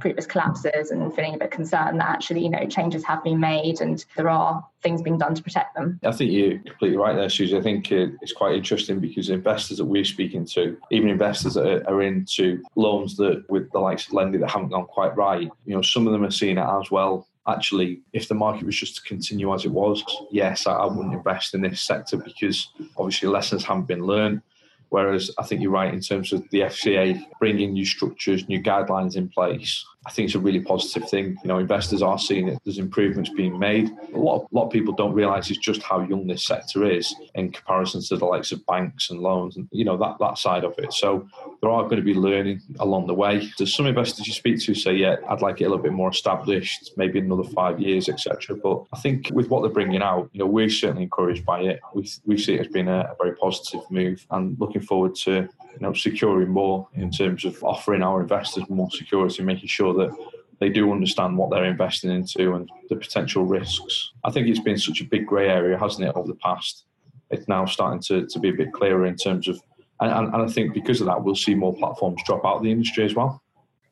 previous 0.00 0.26
collapses 0.26 0.90
and 0.90 1.14
feeling 1.14 1.34
a 1.34 1.38
bit 1.38 1.50
concerned 1.50 2.00
that 2.00 2.08
actually, 2.08 2.42
you 2.42 2.50
know, 2.50 2.66
changes 2.66 3.04
have 3.04 3.22
been 3.22 3.38
made 3.38 3.80
and 3.80 4.04
there 4.16 4.28
are 4.28 4.64
things 4.82 5.00
being 5.00 5.16
done 5.16 5.34
to 5.34 5.42
protect 5.42 5.74
them. 5.74 6.00
I 6.04 6.10
think 6.10 6.32
you're 6.32 6.58
completely 6.58 6.96
right 6.96 7.14
there, 7.14 7.28
Suzie. 7.28 7.56
I 7.56 7.62
think 7.62 7.92
it's 7.92 8.32
quite 8.32 8.56
interesting 8.56 8.98
because 8.98 9.30
investors 9.30 9.78
that 9.78 9.84
we're 9.84 10.04
speaking 10.04 10.44
to, 10.46 10.76
even 10.90 11.08
investors 11.08 11.54
that 11.54 11.86
are, 11.88 12.02
into 12.02 12.62
loans 12.74 13.16
that 13.16 13.44
with 13.48 13.70
the 13.72 13.78
likes 13.78 14.06
of 14.06 14.12
Lendy 14.12 14.38
that 14.38 14.50
haven't 14.50 14.68
gone 14.68 14.86
quite 14.86 15.16
right, 15.16 15.48
you 15.64 15.74
know, 15.74 15.82
some 15.82 16.06
of 16.06 16.12
them 16.12 16.24
are 16.24 16.30
seeing 16.30 16.58
it 16.58 16.66
as 16.66 16.90
well 16.90 17.26
actually, 17.48 18.00
if 18.12 18.28
the 18.28 18.34
market 18.34 18.66
was 18.66 18.76
just 18.76 18.96
to 18.96 19.02
continue 19.02 19.52
as 19.54 19.64
it 19.64 19.70
was, 19.70 20.02
yes, 20.30 20.66
I, 20.66 20.72
I 20.72 20.86
wouldn't 20.86 21.14
invest 21.14 21.54
in 21.54 21.62
this 21.62 21.80
sector 21.80 22.16
because 22.16 22.68
obviously 22.96 23.28
lessons 23.28 23.64
haven't 23.64 23.86
been 23.86 24.04
learned. 24.04 24.42
Whereas 24.88 25.30
I 25.38 25.42
think 25.42 25.62
you're 25.62 25.72
right 25.72 25.92
in 25.92 26.00
terms 26.00 26.32
of 26.32 26.48
the 26.50 26.60
FCA 26.60 27.20
bringing 27.40 27.72
new 27.72 27.84
structures, 27.84 28.48
new 28.48 28.62
guidelines 28.62 29.16
in 29.16 29.28
place. 29.28 29.84
I 30.06 30.10
think 30.10 30.26
it's 30.26 30.36
a 30.36 30.40
really 30.40 30.60
positive 30.60 31.08
thing. 31.08 31.36
You 31.42 31.48
know, 31.48 31.58
investors 31.58 32.00
are 32.00 32.18
seeing 32.18 32.46
it. 32.46 32.60
There's 32.64 32.78
improvements 32.78 33.28
being 33.30 33.58
made. 33.58 33.90
A 34.14 34.18
lot, 34.18 34.36
of, 34.36 34.42
a 34.52 34.54
lot 34.54 34.66
of 34.66 34.70
people 34.70 34.94
don't 34.94 35.12
realise 35.12 35.50
is 35.50 35.58
just 35.58 35.82
how 35.82 36.00
young 36.00 36.28
this 36.28 36.46
sector 36.46 36.88
is 36.88 37.12
in 37.34 37.50
comparison 37.50 38.00
to 38.02 38.16
the 38.16 38.24
likes 38.24 38.52
of 38.52 38.64
banks 38.66 39.10
and 39.10 39.18
loans, 39.18 39.56
and 39.56 39.68
you 39.72 39.84
know 39.84 39.96
that 39.96 40.16
that 40.20 40.38
side 40.38 40.62
of 40.62 40.74
it. 40.78 40.92
So 40.92 41.28
there 41.60 41.70
are 41.70 41.82
going 41.82 41.96
to 41.96 42.02
be 42.02 42.14
learning 42.14 42.62
along 42.78 43.08
the 43.08 43.14
way. 43.14 43.50
There's 43.58 43.74
some 43.74 43.86
investors 43.86 44.28
you 44.28 44.32
speak 44.32 44.60
to 44.62 44.74
say, 44.74 44.94
yeah, 44.94 45.16
I'd 45.28 45.42
like 45.42 45.60
it 45.60 45.64
a 45.64 45.68
little 45.68 45.82
bit 45.82 45.92
more 45.92 46.10
established, 46.10 46.92
maybe 46.96 47.18
another 47.18 47.44
five 47.44 47.80
years, 47.80 48.08
etc. 48.08 48.56
But 48.56 48.84
I 48.92 49.00
think 49.00 49.30
with 49.32 49.48
what 49.48 49.62
they're 49.62 49.70
bringing 49.72 50.02
out, 50.02 50.30
you 50.32 50.38
know, 50.38 50.46
we're 50.46 50.70
certainly 50.70 51.02
encouraged 51.02 51.44
by 51.44 51.62
it. 51.62 51.80
We, 51.94 52.08
we 52.24 52.38
see 52.38 52.54
it 52.54 52.60
as 52.60 52.68
being 52.68 52.88
a, 52.88 53.00
a 53.00 53.16
very 53.20 53.34
positive 53.34 53.80
move 53.90 54.24
and 54.30 54.56
looking 54.60 54.82
forward 54.82 55.16
to 55.16 55.48
you 55.76 55.80
know 55.80 55.92
securing 55.92 56.48
more 56.48 56.88
in 56.94 57.10
terms 57.10 57.44
of 57.44 57.62
offering 57.62 58.02
our 58.02 58.20
investors 58.20 58.64
more 58.68 58.90
security, 58.90 59.42
making 59.42 59.68
sure 59.68 59.95
that 59.96 60.16
they 60.60 60.68
do 60.68 60.90
understand 60.92 61.36
what 61.36 61.50
they're 61.50 61.64
investing 61.64 62.10
into 62.10 62.54
and 62.54 62.70
the 62.88 62.96
potential 62.96 63.44
risks. 63.44 64.12
I 64.24 64.30
think 64.30 64.48
it's 64.48 64.60
been 64.60 64.78
such 64.78 65.00
a 65.00 65.04
big 65.04 65.26
grey 65.26 65.48
area, 65.48 65.78
hasn't 65.78 66.08
it, 66.08 66.16
over 66.16 66.28
the 66.28 66.34
past? 66.34 66.84
It's 67.30 67.48
now 67.48 67.66
starting 67.66 68.00
to, 68.02 68.26
to 68.26 68.38
be 68.38 68.48
a 68.48 68.54
bit 68.54 68.72
clearer 68.72 69.06
in 69.06 69.16
terms 69.16 69.48
of, 69.48 69.60
and, 70.00 70.34
and 70.34 70.42
I 70.42 70.46
think 70.46 70.74
because 70.74 71.00
of 71.00 71.06
that, 71.06 71.22
we'll 71.22 71.34
see 71.34 71.54
more 71.54 71.74
platforms 71.74 72.22
drop 72.24 72.44
out 72.44 72.56
of 72.56 72.62
the 72.62 72.70
industry 72.70 73.04
as 73.04 73.14
well. 73.14 73.42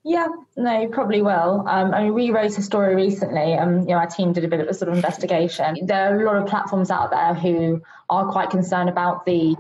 Yeah, 0.07 0.29
no, 0.57 0.87
probably 0.89 1.23
will. 1.23 1.65
Um, 1.67 1.95
I 1.95 2.03
mean, 2.03 2.15
we 2.15 2.31
wrote 2.31 2.59
a 2.59 2.63
story 2.63 2.95
recently. 2.95 3.55
Um, 3.55 3.81
you 3.81 3.87
know, 3.87 3.95
our 3.95 4.07
team 4.07 4.35
did 4.35 4.45
a 4.45 4.49
bit 4.49 4.61
of 4.61 4.69
a 4.69 4.75
sort 4.75 4.91
of 4.91 4.97
investigation. 4.97 5.87
There 5.87 6.15
are 6.15 6.21
a 6.21 6.27
lot 6.27 6.37
of 6.37 6.47
platforms 6.47 6.91
out 6.91 7.11
there 7.11 7.33
who 7.33 7.81
are 8.11 8.31
quite 8.31 8.51
concerned 8.51 8.91
about 8.91 9.25
the 9.25 9.57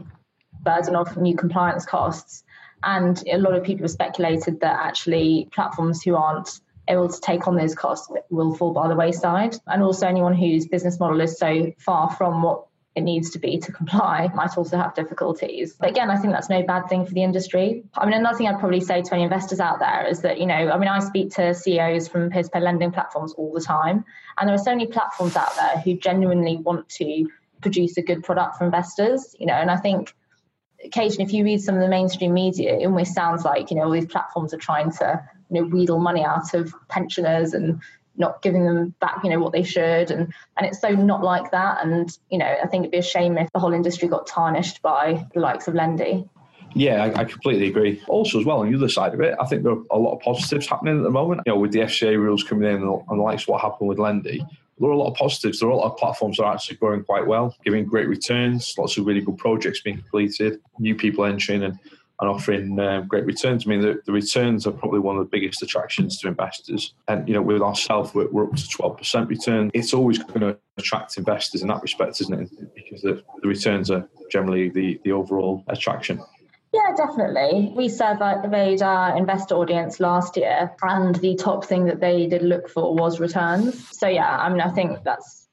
burden 0.60 0.96
of 0.96 1.16
new 1.16 1.34
compliance 1.34 1.86
costs, 1.86 2.44
and 2.85 3.23
a 3.31 3.38
lot 3.38 3.55
of 3.55 3.64
people 3.64 3.85
have 3.85 3.91
speculated 3.91 4.61
that 4.61 4.79
actually 4.81 5.49
platforms 5.53 6.03
who 6.03 6.17
aren't 6.17 6.61
able 6.88 7.09
to 7.09 7.21
take 7.21 7.47
on 7.47 7.57
those 7.57 7.75
costs 7.75 8.12
will 8.31 8.55
fall 8.55 8.73
by 8.73 8.88
the 8.88 8.95
wayside. 8.95 9.57
And 9.67 9.83
also, 9.83 10.07
anyone 10.07 10.35
whose 10.35 10.67
business 10.67 11.00
model 11.00 11.21
is 11.21 11.38
so 11.38 11.73
far 11.79 12.11
from 12.11 12.43
what 12.43 12.67
it 12.95 13.03
needs 13.03 13.31
to 13.31 13.38
be 13.38 13.59
to 13.59 13.73
comply 13.73 14.29
might 14.35 14.57
also 14.57 14.76
have 14.76 14.95
difficulties. 14.95 15.75
But 15.79 15.91
again, 15.91 16.11
I 16.11 16.17
think 16.17 16.33
that's 16.33 16.49
no 16.49 16.62
bad 16.62 16.88
thing 16.88 17.07
for 17.07 17.12
the 17.12 17.23
industry. 17.23 17.85
I 17.95 18.05
mean, 18.05 18.14
another 18.14 18.37
thing 18.37 18.47
I'd 18.47 18.61
probably 18.61 18.81
say 18.81 19.03
to 19.03 19.14
any 19.14 19.25
investors 19.25 19.61
out 19.61 19.79
there 19.81 20.07
is 20.07 20.21
that, 20.21 20.38
you 20.38 20.47
know, 20.47 20.71
I 20.71 20.79
mean, 20.79 20.88
I 20.88 21.00
speak 21.00 21.31
to 21.35 21.55
CEOs 21.55 22.09
from 22.09 22.31
peer 22.31 22.43
to 22.43 22.49
peer 22.49 22.61
lending 22.61 22.93
platforms 22.93 23.33
all 23.35 23.53
the 23.53 23.61
time, 23.61 24.05
and 24.38 24.49
there 24.49 24.55
are 24.55 24.59
so 24.59 24.71
many 24.71 24.87
platforms 24.87 25.37
out 25.37 25.55
there 25.57 25.81
who 25.81 25.95
genuinely 25.95 26.57
want 26.57 26.88
to 26.91 27.29
produce 27.61 27.97
a 27.97 28.03
good 28.03 28.23
product 28.23 28.57
for 28.57 28.64
investors, 28.64 29.35
you 29.38 29.47
know, 29.47 29.55
and 29.55 29.71
I 29.71 29.76
think 29.76 30.14
occasionally 30.85 31.25
if 31.25 31.33
you 31.33 31.45
read 31.45 31.61
some 31.61 31.75
of 31.75 31.81
the 31.81 31.88
mainstream 31.88 32.33
media, 32.35 32.79
it 32.79 32.87
almost 32.87 33.14
sounds 33.14 33.45
like, 33.45 33.71
you 33.71 33.76
know, 33.76 33.85
all 33.85 33.91
these 33.91 34.07
platforms 34.07 34.53
are 34.55 34.59
trying 34.59 34.91
to, 34.93 35.23
you 35.50 35.61
know, 35.61 35.69
wheedle 35.69 35.99
money 35.99 36.25
out 36.25 36.55
of 36.55 36.75
pensioners 36.88 37.55
and 37.55 37.81
not 38.17 38.43
giving 38.43 38.64
them 38.64 38.95
back, 39.00 39.25
you 39.25 39.31
know, 39.31 39.41
what 39.41 39.53
they 39.53 39.62
should. 39.62 40.11
And 40.11 40.33
and 40.57 40.67
it's 40.67 40.81
so 40.81 40.91
not 40.91 41.23
like 41.23 41.50
that. 41.50 41.85
And, 41.85 42.17
you 42.31 42.38
know, 42.38 42.57
I 42.62 42.67
think 42.67 42.83
it'd 42.83 42.93
be 42.93 42.99
a 42.99 43.03
shame 43.03 43.37
if 43.38 43.50
the 43.53 43.59
whole 43.59 43.73
industry 43.73 44.09
got 44.09 44.26
tarnished 44.26 44.83
by 44.83 45.26
the 45.35 45.41
likes 45.41 45.69
of 45.69 45.75
Lendy. 45.75 46.29
Yeah, 46.76 47.05
I, 47.05 47.21
I, 47.21 47.25
completely 47.25 47.69
agree. 47.69 48.03
Also, 48.09 48.41
as 48.41 48.45
well, 48.45 48.59
on 48.59 48.71
the 48.71 48.76
other 48.76 48.88
side 48.88 49.14
of 49.14 49.21
it, 49.21 49.37
I 49.41 49.47
think 49.47 49.62
there 49.62 49.73
are 49.73 49.83
a 49.93 49.99
lot 49.99 50.14
of 50.14 50.21
positives 50.21 50.67
happening 50.67 50.99
at 50.99 51.05
the 51.05 51.11
moment. 51.11 51.43
You 51.47 51.53
know, 51.53 51.59
with 51.61 51.71
the 51.71 51.81
FCA 51.81 52.19
rules 52.19 52.43
coming 52.43 52.69
in 52.69 52.83
and, 52.83 53.03
and 53.09 53.19
the 53.21 53.23
likes 53.23 53.43
of 53.43 53.49
what 53.49 53.61
happened 53.61 53.88
with 53.88 54.00
Lendy, 54.00 54.45
there 54.78 54.90
are 54.90 54.93
a 54.93 54.97
lot 54.97 55.11
of 55.11 55.14
positives. 55.14 55.61
There 55.61 55.69
are 55.69 55.73
a 55.73 55.76
lot 55.76 55.93
of 55.93 55.97
platforms 55.97 56.38
that 56.38 56.45
are 56.45 56.54
actually 56.54 56.76
growing 56.76 57.04
quite 57.04 57.26
well, 57.26 57.54
giving 57.64 57.85
great 57.85 58.09
returns, 58.09 58.75
lots 58.76 58.97
of 58.97 59.07
really 59.07 59.21
good 59.21 59.38
projects 59.38 59.81
being 59.81 59.99
completed, 59.99 60.61
new 60.78 60.95
people 60.95 61.25
entering 61.25 61.62
and, 61.62 61.78
and 62.21 62.31
offering 62.31 62.78
um, 62.81 63.07
great 63.07 63.25
returns. 63.25 63.66
I 63.66 63.71
mean, 63.71 63.81
the, 63.81 64.00
the, 64.04 64.12
returns 64.12 64.66
are 64.66 64.73
probably 64.73 65.00
one 65.00 65.16
of 65.16 65.25
the 65.25 65.31
biggest 65.31 65.62
attractions 65.62 66.19
to 66.21 66.28
investors. 66.28 66.95
And, 67.09 67.26
you 67.28 67.35
know, 67.35 67.43
with 67.43 67.62
ourselves, 67.62 68.14
we're, 68.14 68.28
we're, 68.31 68.45
up 68.45 68.57
to 68.57 68.62
12% 68.62 69.28
return. 69.28 69.71
It's 69.75 69.95
always 69.95 70.19
going 70.19 70.40
to 70.40 70.59
attract 70.76 71.16
investors 71.19 71.62
in 71.62 71.69
that 71.69 71.83
respect, 71.83 72.21
isn't 72.21 72.35
it? 72.35 72.75
Because 72.75 73.02
the, 73.02 73.23
the 73.43 73.49
returns 73.49 73.90
are 73.90 74.09
generally 74.31 74.71
the, 74.71 75.00
the 75.04 75.12
overall 75.12 75.64
attraction. 75.69 76.21
Yeah, 76.75 76.93
definitely. 76.97 77.73
We 77.76 77.88
surveyed 77.88 78.83
our 78.83 79.16
investor 79.16 79.54
audience 79.54 80.00
last 80.00 80.37
year, 80.37 80.75
and 80.83 81.14
the 81.14 81.37
top 81.37 81.64
thing 81.64 81.85
that 81.85 82.00
they 82.00 82.26
did 82.26 82.43
look 82.43 82.69
for 82.69 82.93
was 82.93 83.21
returns. 83.21 83.97
So, 83.97 84.09
yeah, 84.09 84.37
I 84.37 84.49
mean, 84.49 84.61
I 84.61 84.71
think 84.71 85.04
that's 85.04 85.47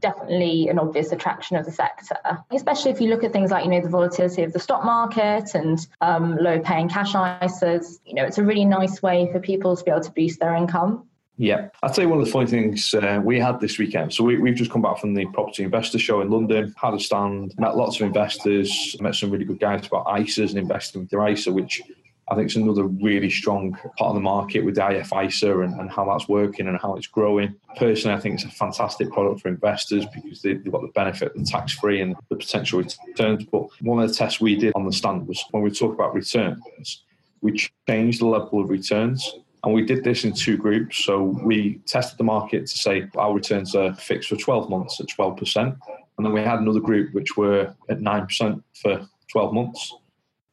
definitely 0.00 0.68
an 0.68 0.80
obvious 0.80 1.12
attraction 1.12 1.56
of 1.56 1.64
the 1.64 1.70
sector, 1.70 2.18
especially 2.50 2.90
if 2.90 3.00
you 3.00 3.10
look 3.10 3.22
at 3.22 3.32
things 3.32 3.52
like, 3.52 3.64
you 3.64 3.70
know, 3.70 3.80
the 3.80 3.88
volatility 3.88 4.42
of 4.42 4.52
the 4.52 4.58
stock 4.58 4.84
market 4.84 5.54
and 5.54 5.78
um, 6.00 6.36
low 6.36 6.58
paying 6.58 6.88
cash 6.88 7.12
ISAs. 7.12 8.00
You 8.04 8.14
know, 8.14 8.24
it's 8.24 8.38
a 8.38 8.42
really 8.42 8.64
nice 8.64 9.00
way 9.00 9.30
for 9.30 9.38
people 9.38 9.76
to 9.76 9.84
be 9.84 9.92
able 9.92 10.02
to 10.02 10.10
boost 10.10 10.40
their 10.40 10.56
income. 10.56 11.08
Yeah, 11.36 11.68
I'll 11.82 11.90
tell 11.90 12.04
you 12.04 12.08
one 12.08 12.20
of 12.20 12.24
the 12.24 12.30
funny 12.30 12.46
things 12.46 12.94
uh, 12.94 13.20
we 13.22 13.40
had 13.40 13.60
this 13.60 13.78
weekend. 13.78 14.14
So 14.14 14.22
we, 14.22 14.48
have 14.48 14.56
just 14.56 14.70
come 14.70 14.82
back 14.82 14.98
from 14.98 15.14
the 15.14 15.26
property 15.26 15.64
investor 15.64 15.98
show 15.98 16.20
in 16.20 16.30
London, 16.30 16.72
had 16.80 16.94
a 16.94 17.00
stand, 17.00 17.54
met 17.58 17.76
lots 17.76 17.96
of 17.96 18.06
investors, 18.06 18.96
met 19.00 19.16
some 19.16 19.30
really 19.30 19.44
good 19.44 19.58
guys 19.58 19.86
about 19.86 20.06
ISAs 20.06 20.50
and 20.50 20.58
investing 20.58 21.08
with 21.10 21.28
ISA, 21.28 21.52
which 21.52 21.82
I 22.30 22.36
think 22.36 22.50
is 22.50 22.56
another 22.56 22.84
really 22.84 23.30
strong 23.30 23.72
part 23.98 24.10
of 24.10 24.14
the 24.14 24.20
market 24.20 24.64
with 24.64 24.76
the 24.76 24.88
IF 24.88 25.12
ISA 25.12 25.60
and, 25.60 25.78
and 25.80 25.90
how 25.90 26.04
that's 26.04 26.28
working 26.28 26.68
and 26.68 26.78
how 26.80 26.94
it's 26.94 27.08
growing. 27.08 27.54
Personally, 27.76 28.16
I 28.16 28.20
think 28.20 28.36
it's 28.36 28.44
a 28.44 28.50
fantastic 28.50 29.10
product 29.10 29.40
for 29.40 29.48
investors 29.48 30.06
because 30.14 30.40
they, 30.40 30.50
have 30.50 30.70
got 30.70 30.82
the 30.82 30.92
benefit 30.94 31.34
of 31.34 31.44
the 31.44 31.44
tax 31.44 31.72
free 31.72 32.00
and 32.00 32.14
the 32.28 32.36
potential 32.36 32.78
returns. 32.80 33.44
But 33.44 33.66
one 33.80 34.00
of 34.00 34.08
the 34.08 34.14
tests 34.14 34.40
we 34.40 34.54
did 34.54 34.72
on 34.76 34.86
the 34.86 34.92
stand 34.92 35.26
was 35.26 35.44
when 35.50 35.64
we 35.64 35.70
talk 35.70 35.92
about 35.92 36.14
returns, 36.14 37.02
we 37.42 37.60
changed 37.86 38.20
the 38.20 38.26
level 38.26 38.60
of 38.60 38.70
returns 38.70 39.34
and 39.64 39.72
we 39.72 39.82
did 39.82 40.04
this 40.04 40.24
in 40.24 40.32
two 40.34 40.58
groups. 40.58 41.04
So 41.04 41.22
we 41.22 41.80
tested 41.86 42.18
the 42.18 42.24
market 42.24 42.66
to 42.66 42.78
say 42.78 43.08
our 43.16 43.32
returns 43.32 43.74
are 43.74 43.94
fixed 43.94 44.28
for 44.28 44.36
12 44.36 44.68
months 44.68 45.00
at 45.00 45.06
12%. 45.06 45.56
And 45.56 46.24
then 46.24 46.34
we 46.34 46.42
had 46.42 46.58
another 46.58 46.80
group 46.80 47.14
which 47.14 47.36
were 47.38 47.74
at 47.88 48.00
9% 48.00 48.62
for 48.74 49.08
12 49.32 49.54
months. 49.54 49.94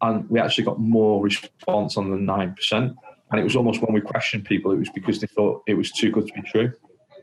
And 0.02 0.28
we 0.30 0.40
actually 0.40 0.64
got 0.64 0.80
more 0.80 1.22
response 1.22 1.98
on 1.98 2.10
the 2.10 2.18
9%. 2.18 2.56
And 2.72 3.40
it 3.40 3.44
was 3.44 3.58
almost 3.58 3.82
when 3.82 3.94
we 3.94 4.00
questioned 4.00 4.46
people, 4.46 4.72
it 4.72 4.80
was 4.80 4.90
because 4.90 5.20
they 5.20 5.28
thought 5.28 5.62
it 5.68 5.74
was 5.74 5.92
too 5.92 6.10
good 6.10 6.28
to 6.28 6.34
be 6.34 6.42
true. 6.44 6.72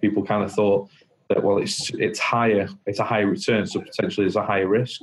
People 0.03 0.25
kind 0.25 0.45
of 0.45 0.53
thought 0.53 0.91
that, 1.31 1.43
well, 1.43 1.57
it's, 1.57 1.91
it's 1.95 2.19
higher, 2.19 2.69
it's 2.87 2.99
a 2.99 3.05
higher 3.05 3.27
return, 3.27 3.67
so 3.67 3.81
potentially 3.81 4.25
there's 4.25 4.37
a 4.37 4.43
higher 4.43 4.69
risk. 4.69 5.03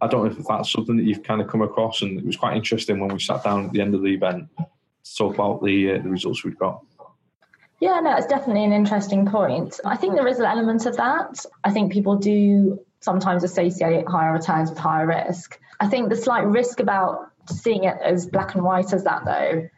I 0.00 0.08
don't 0.08 0.24
know 0.24 0.30
if 0.30 0.46
that's 0.46 0.72
something 0.72 0.96
that 0.96 1.04
you've 1.04 1.22
kind 1.22 1.40
of 1.40 1.48
come 1.48 1.62
across, 1.62 2.02
and 2.02 2.18
it 2.18 2.26
was 2.26 2.36
quite 2.36 2.56
interesting 2.56 3.00
when 3.00 3.12
we 3.12 3.20
sat 3.20 3.44
down 3.44 3.66
at 3.66 3.72
the 3.72 3.80
end 3.80 3.94
of 3.94 4.02
the 4.02 4.12
event 4.14 4.48
talk 5.16 5.34
about 5.34 5.62
the, 5.62 5.92
uh, 5.92 6.02
the 6.02 6.08
results 6.08 6.44
we've 6.44 6.58
got. 6.58 6.82
Yeah, 7.80 7.98
no, 7.98 8.16
it's 8.16 8.28
definitely 8.28 8.64
an 8.64 8.72
interesting 8.72 9.26
point. 9.26 9.80
I 9.84 9.96
think 9.96 10.14
there 10.14 10.28
is 10.28 10.38
an 10.38 10.44
element 10.44 10.86
of 10.86 10.96
that. 10.98 11.44
I 11.64 11.72
think 11.72 11.92
people 11.92 12.16
do 12.16 12.78
sometimes 13.00 13.42
associate 13.42 14.06
higher 14.08 14.32
returns 14.32 14.70
with 14.70 14.78
higher 14.78 15.06
risk. 15.06 15.58
I 15.80 15.88
think 15.88 16.08
the 16.08 16.16
slight 16.16 16.46
risk 16.46 16.78
about 16.78 17.32
seeing 17.50 17.82
it 17.84 17.96
as 18.00 18.26
black 18.26 18.54
and 18.54 18.62
white 18.62 18.92
as 18.92 19.02
that, 19.02 19.24
though, 19.24 19.68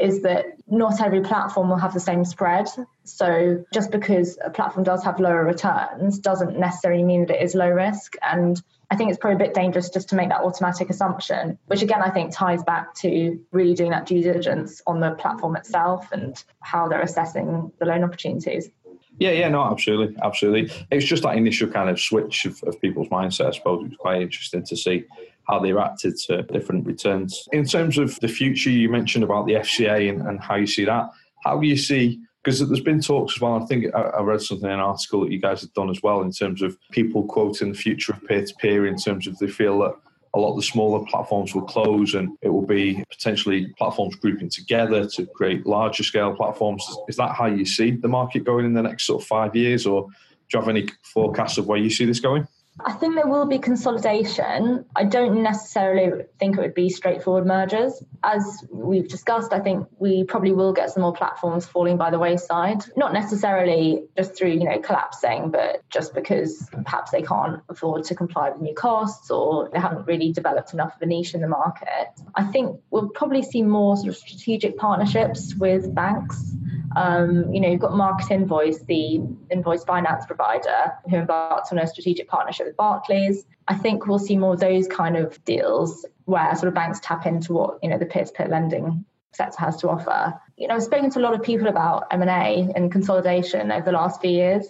is 0.00 0.22
that 0.22 0.46
not 0.66 1.00
every 1.00 1.20
platform 1.20 1.68
will 1.68 1.76
have 1.76 1.92
the 1.92 2.00
same 2.00 2.24
spread. 2.24 2.66
So 3.04 3.64
just 3.72 3.90
because 3.90 4.38
a 4.42 4.50
platform 4.50 4.84
does 4.84 5.04
have 5.04 5.20
lower 5.20 5.44
returns 5.44 6.18
doesn't 6.18 6.58
necessarily 6.58 7.02
mean 7.02 7.26
that 7.26 7.36
it 7.36 7.42
is 7.42 7.54
low 7.54 7.68
risk. 7.68 8.16
And 8.22 8.60
I 8.90 8.96
think 8.96 9.10
it's 9.10 9.18
probably 9.18 9.44
a 9.44 9.46
bit 9.46 9.54
dangerous 9.54 9.90
just 9.90 10.08
to 10.08 10.16
make 10.16 10.30
that 10.30 10.40
automatic 10.40 10.90
assumption, 10.90 11.58
which 11.66 11.82
again, 11.82 12.02
I 12.02 12.10
think 12.10 12.32
ties 12.32 12.64
back 12.64 12.94
to 12.96 13.38
really 13.52 13.74
doing 13.74 13.90
that 13.90 14.06
due 14.06 14.22
diligence 14.22 14.80
on 14.86 15.00
the 15.00 15.10
platform 15.12 15.54
itself 15.56 16.10
and 16.12 16.42
how 16.60 16.88
they're 16.88 17.02
assessing 17.02 17.70
the 17.78 17.84
loan 17.84 18.02
opportunities. 18.02 18.70
Yeah, 19.18 19.32
yeah, 19.32 19.48
no, 19.50 19.62
absolutely, 19.62 20.16
absolutely. 20.22 20.72
It's 20.90 21.04
just 21.04 21.24
that 21.24 21.36
initial 21.36 21.68
kind 21.68 21.90
of 21.90 22.00
switch 22.00 22.46
of, 22.46 22.62
of 22.62 22.80
people's 22.80 23.08
mindset. 23.08 23.48
I 23.48 23.50
suppose 23.50 23.82
it 23.82 23.88
was 23.90 23.98
quite 23.98 24.22
interesting 24.22 24.64
to 24.64 24.76
see 24.76 25.04
how 25.50 25.58
they 25.58 25.72
reacted 25.72 26.16
to 26.16 26.42
different 26.44 26.86
returns. 26.86 27.48
In 27.52 27.64
terms 27.64 27.98
of 27.98 28.18
the 28.20 28.28
future, 28.28 28.70
you 28.70 28.88
mentioned 28.88 29.24
about 29.24 29.46
the 29.46 29.54
FCA 29.54 30.08
and, 30.08 30.22
and 30.22 30.40
how 30.40 30.56
you 30.56 30.66
see 30.66 30.84
that. 30.84 31.10
How 31.44 31.58
do 31.58 31.66
you 31.66 31.76
see 31.76 32.20
because 32.42 32.66
there's 32.66 32.80
been 32.80 33.02
talks 33.02 33.36
as 33.36 33.40
well. 33.40 33.62
I 33.62 33.66
think 33.66 33.94
I, 33.94 34.20
read 34.22 34.40
something 34.40 34.66
in 34.66 34.72
an 34.72 34.80
article 34.80 35.20
that 35.20 35.30
you 35.30 35.38
guys 35.38 35.60
have 35.60 35.74
done 35.74 35.90
as 35.90 36.02
well 36.02 36.22
in 36.22 36.32
terms 36.32 36.62
of 36.62 36.74
people 36.90 37.24
quoting 37.24 37.72
the 37.72 37.78
future 37.78 38.12
of 38.12 38.26
peer 38.26 38.44
to 38.44 38.54
peer 38.54 38.86
in 38.86 38.96
terms 38.96 39.26
of 39.26 39.38
they 39.38 39.46
feel 39.46 39.78
that 39.80 39.94
a 40.32 40.38
lot 40.38 40.52
of 40.52 40.56
the 40.56 40.62
smaller 40.62 41.04
platforms 41.06 41.54
will 41.54 41.62
close 41.62 42.14
and 42.14 42.30
it 42.40 42.48
will 42.48 42.66
be 42.66 43.04
potentially 43.10 43.66
platforms 43.76 44.14
grouping 44.14 44.48
together 44.48 45.06
to 45.06 45.26
create 45.26 45.66
larger 45.66 46.02
scale 46.02 46.34
platforms. 46.34 46.86
Is 47.08 47.16
that 47.16 47.34
how 47.34 47.46
you 47.46 47.66
see 47.66 47.90
the 47.90 48.08
market 48.08 48.44
going 48.44 48.64
in 48.64 48.72
the 48.72 48.82
next 48.82 49.06
sort 49.06 49.22
of 49.22 49.28
five 49.28 49.54
years, 49.56 49.86
or 49.86 50.04
do 50.04 50.10
you 50.54 50.60
have 50.60 50.68
any 50.68 50.88
forecasts 51.02 51.58
of 51.58 51.66
where 51.66 51.78
you 51.78 51.90
see 51.90 52.04
this 52.04 52.20
going? 52.20 52.46
I 52.84 52.92
think 52.92 53.14
there 53.14 53.26
will 53.26 53.46
be 53.46 53.58
consolidation. 53.58 54.84
I 54.94 55.04
don't 55.04 55.42
necessarily 55.42 56.24
think 56.38 56.56
it 56.56 56.60
would 56.60 56.74
be 56.74 56.88
straightforward 56.88 57.46
mergers. 57.46 58.02
As 58.22 58.64
we've 58.70 59.08
discussed, 59.08 59.52
I 59.52 59.60
think 59.60 59.86
we 59.98 60.24
probably 60.24 60.52
will 60.52 60.72
get 60.72 60.90
some 60.90 61.02
more 61.02 61.12
platforms 61.12 61.66
falling 61.66 61.96
by 61.96 62.10
the 62.10 62.18
wayside. 62.18 62.84
Not 62.96 63.12
necessarily 63.12 64.04
just 64.16 64.36
through, 64.36 64.50
you 64.50 64.64
know, 64.64 64.78
collapsing, 64.78 65.50
but 65.50 65.82
just 65.90 66.14
because 66.14 66.68
perhaps 66.84 67.10
they 67.10 67.22
can't 67.22 67.60
afford 67.68 68.04
to 68.04 68.14
comply 68.14 68.50
with 68.50 68.60
new 68.60 68.74
costs 68.74 69.30
or 69.30 69.68
they 69.72 69.80
haven't 69.80 70.06
really 70.06 70.32
developed 70.32 70.72
enough 70.72 70.96
of 70.96 71.02
a 71.02 71.06
niche 71.06 71.34
in 71.34 71.40
the 71.40 71.48
market. 71.48 72.08
I 72.34 72.44
think 72.44 72.80
we'll 72.90 73.08
probably 73.08 73.42
see 73.42 73.62
more 73.62 73.96
sort 73.96 74.08
of 74.08 74.16
strategic 74.16 74.76
partnerships 74.76 75.54
with 75.54 75.94
banks 75.94 76.54
Um, 76.96 77.52
you 77.52 77.60
know, 77.60 77.68
you've 77.68 77.80
got 77.80 77.92
MarketInvoice, 77.92 78.86
the 78.86 79.20
invoice 79.50 79.84
finance 79.84 80.26
provider, 80.26 80.92
who 81.08 81.16
embarked 81.16 81.72
on 81.72 81.78
a 81.78 81.86
strategic 81.86 82.28
partnership 82.28 82.66
with 82.66 82.76
Barclays. 82.76 83.44
I 83.68 83.74
think 83.74 84.06
we'll 84.06 84.18
see 84.18 84.36
more 84.36 84.54
of 84.54 84.60
those 84.60 84.88
kind 84.88 85.16
of 85.16 85.42
deals 85.44 86.04
where 86.24 86.54
sort 86.56 86.68
of 86.68 86.74
banks 86.74 87.00
tap 87.02 87.26
into 87.26 87.52
what 87.52 87.78
you 87.82 87.90
know 87.90 87.98
the 87.98 88.06
peer-to-peer 88.06 88.48
lending 88.48 89.04
sector 89.32 89.58
has 89.58 89.76
to 89.78 89.88
offer. 89.88 90.40
You 90.56 90.68
know, 90.68 90.74
I've 90.74 90.82
spoken 90.82 91.10
to 91.10 91.20
a 91.20 91.22
lot 91.22 91.34
of 91.34 91.42
people 91.42 91.68
about 91.68 92.06
M&A 92.10 92.72
and 92.74 92.90
consolidation 92.90 93.70
over 93.70 93.84
the 93.84 93.92
last 93.92 94.20
few 94.20 94.30
years, 94.30 94.66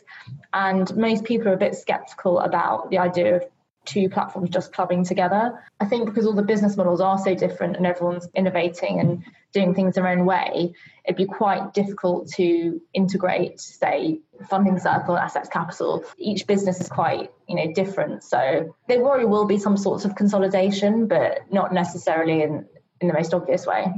and 0.53 0.95
most 0.97 1.25
people 1.25 1.49
are 1.49 1.55
a 1.55 1.59
bit 1.59 1.75
skeptical 1.75 2.41
about 2.41 2.91
the 2.91 2.99
idea 2.99 3.37
of 3.37 3.45
two 3.91 4.09
platforms 4.09 4.51
just 4.51 4.73
clubbing 4.73 5.05
together. 5.05 5.63
I 5.81 5.87
think 5.87 6.07
because 6.07 6.27
all 6.27 6.33
the 6.33 6.43
business 6.43 6.77
models 6.77 7.01
are 7.01 7.19
so 7.19 7.35
different 7.35 7.77
and 7.77 7.87
everyone's 7.87 8.29
innovating 8.35 9.01
and 9.01 9.25
doing 9.53 9.75
things 9.75 9.97
their 9.97 10.07
own 10.07 10.25
way, 10.25 10.73
it'd 11.05 11.17
be 11.17 11.27
quite 11.27 11.75
difficult 11.75 12.29
to 12.33 12.81
integrate, 12.95 13.61
say, 13.61 14.21
funding 14.49 14.79
circle 14.79 15.17
and 15.17 15.29
Assetz 15.29 15.51
Capital. 15.51 16.05
Each 16.19 16.47
business 16.47 16.81
is 16.81 16.89
quite, 16.89 17.31
you 17.49 17.57
know, 17.57 17.73
different. 17.73 18.23
So 18.23 18.75
there 18.89 19.03
worry 19.03 19.25
will 19.25 19.47
be 19.47 19.59
some 19.59 19.77
sorts 19.77 20.05
of 20.05 20.15
consolidation, 20.15 21.09
but 21.09 21.41
not 21.51 21.75
necessarily 21.75 22.43
in, 22.43 22.67
in 23.01 23.09
the 23.09 23.15
most 23.15 23.35
obvious 23.35 23.67
way 23.67 23.93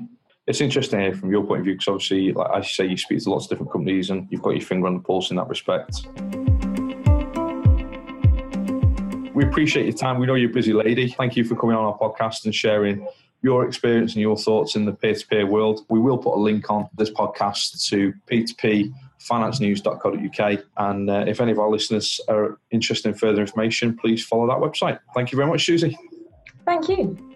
it's 0.47 0.61
interesting 0.61 1.15
from 1.15 1.31
your 1.31 1.45
point 1.45 1.61
of 1.61 1.65
view 1.67 1.75
because 1.75 1.89
obviously, 1.89 2.33
like 2.33 2.51
I 2.51 2.63
say, 2.63 2.87
you 2.87 2.97
speak 2.97 3.23
to 3.23 3.31
lots 3.31 3.45
of 3.45 3.51
different 3.51 3.71
companies 3.71 4.11
and 4.11 4.27
you've 4.31 4.43
got 4.43 4.51
your 4.51 4.61
finger 4.61 4.89
on 4.89 4.95
the 4.95 5.01
pulse 5.01 5.31
in 5.31 5.37
that 5.37 5.49
respect. 5.49 6.05
We 9.35 9.45
appreciate 9.45 9.87
your 9.87 9.95
time. 9.95 10.19
We 10.19 10.27
know 10.27 10.35
you're 10.35 10.51
a 10.51 10.53
busy 10.53 10.73
lady. 10.73 11.09
Thank 11.09 11.37
you 11.37 11.45
for 11.45 11.57
coming 11.57 11.77
on 11.77 11.85
our 11.85 11.99
podcast 11.99 12.45
and 12.45 12.55
sharing 12.55 13.07
your 13.43 13.67
experience 13.67 14.13
and 14.13 14.21
your 14.21 14.37
thoughts 14.37 14.77
in 14.77 14.85
the 14.85 14.93
peer-to-peer 14.93 15.47
world. 15.47 15.85
We 15.89 15.99
will 15.99 16.19
put 16.19 16.35
a 16.37 16.41
link 16.41 16.71
on 16.71 16.89
this 16.97 17.11
podcast 17.11 17.89
to 17.89 18.13
p2p 18.31 18.93
financenews.co.uk. 19.19 20.65
And 20.77 21.11
uh, 21.11 21.25
if 21.27 21.41
any 21.41 21.53
of 21.53 21.59
our 21.59 21.71
listeners 21.71 22.21
are 22.29 22.59
interested 22.71 23.09
in 23.09 23.15
further 23.15 23.41
information, 23.41 23.97
please 23.97 24.25
follow 24.25 24.47
that 24.49 24.59
website. 24.59 24.99
Thank 25.15 25.33
you 25.33 25.37
very 25.37 25.49
much, 25.49 25.67
Suzie. 25.67 25.95
Thank 26.65 26.89
you. 26.89 27.32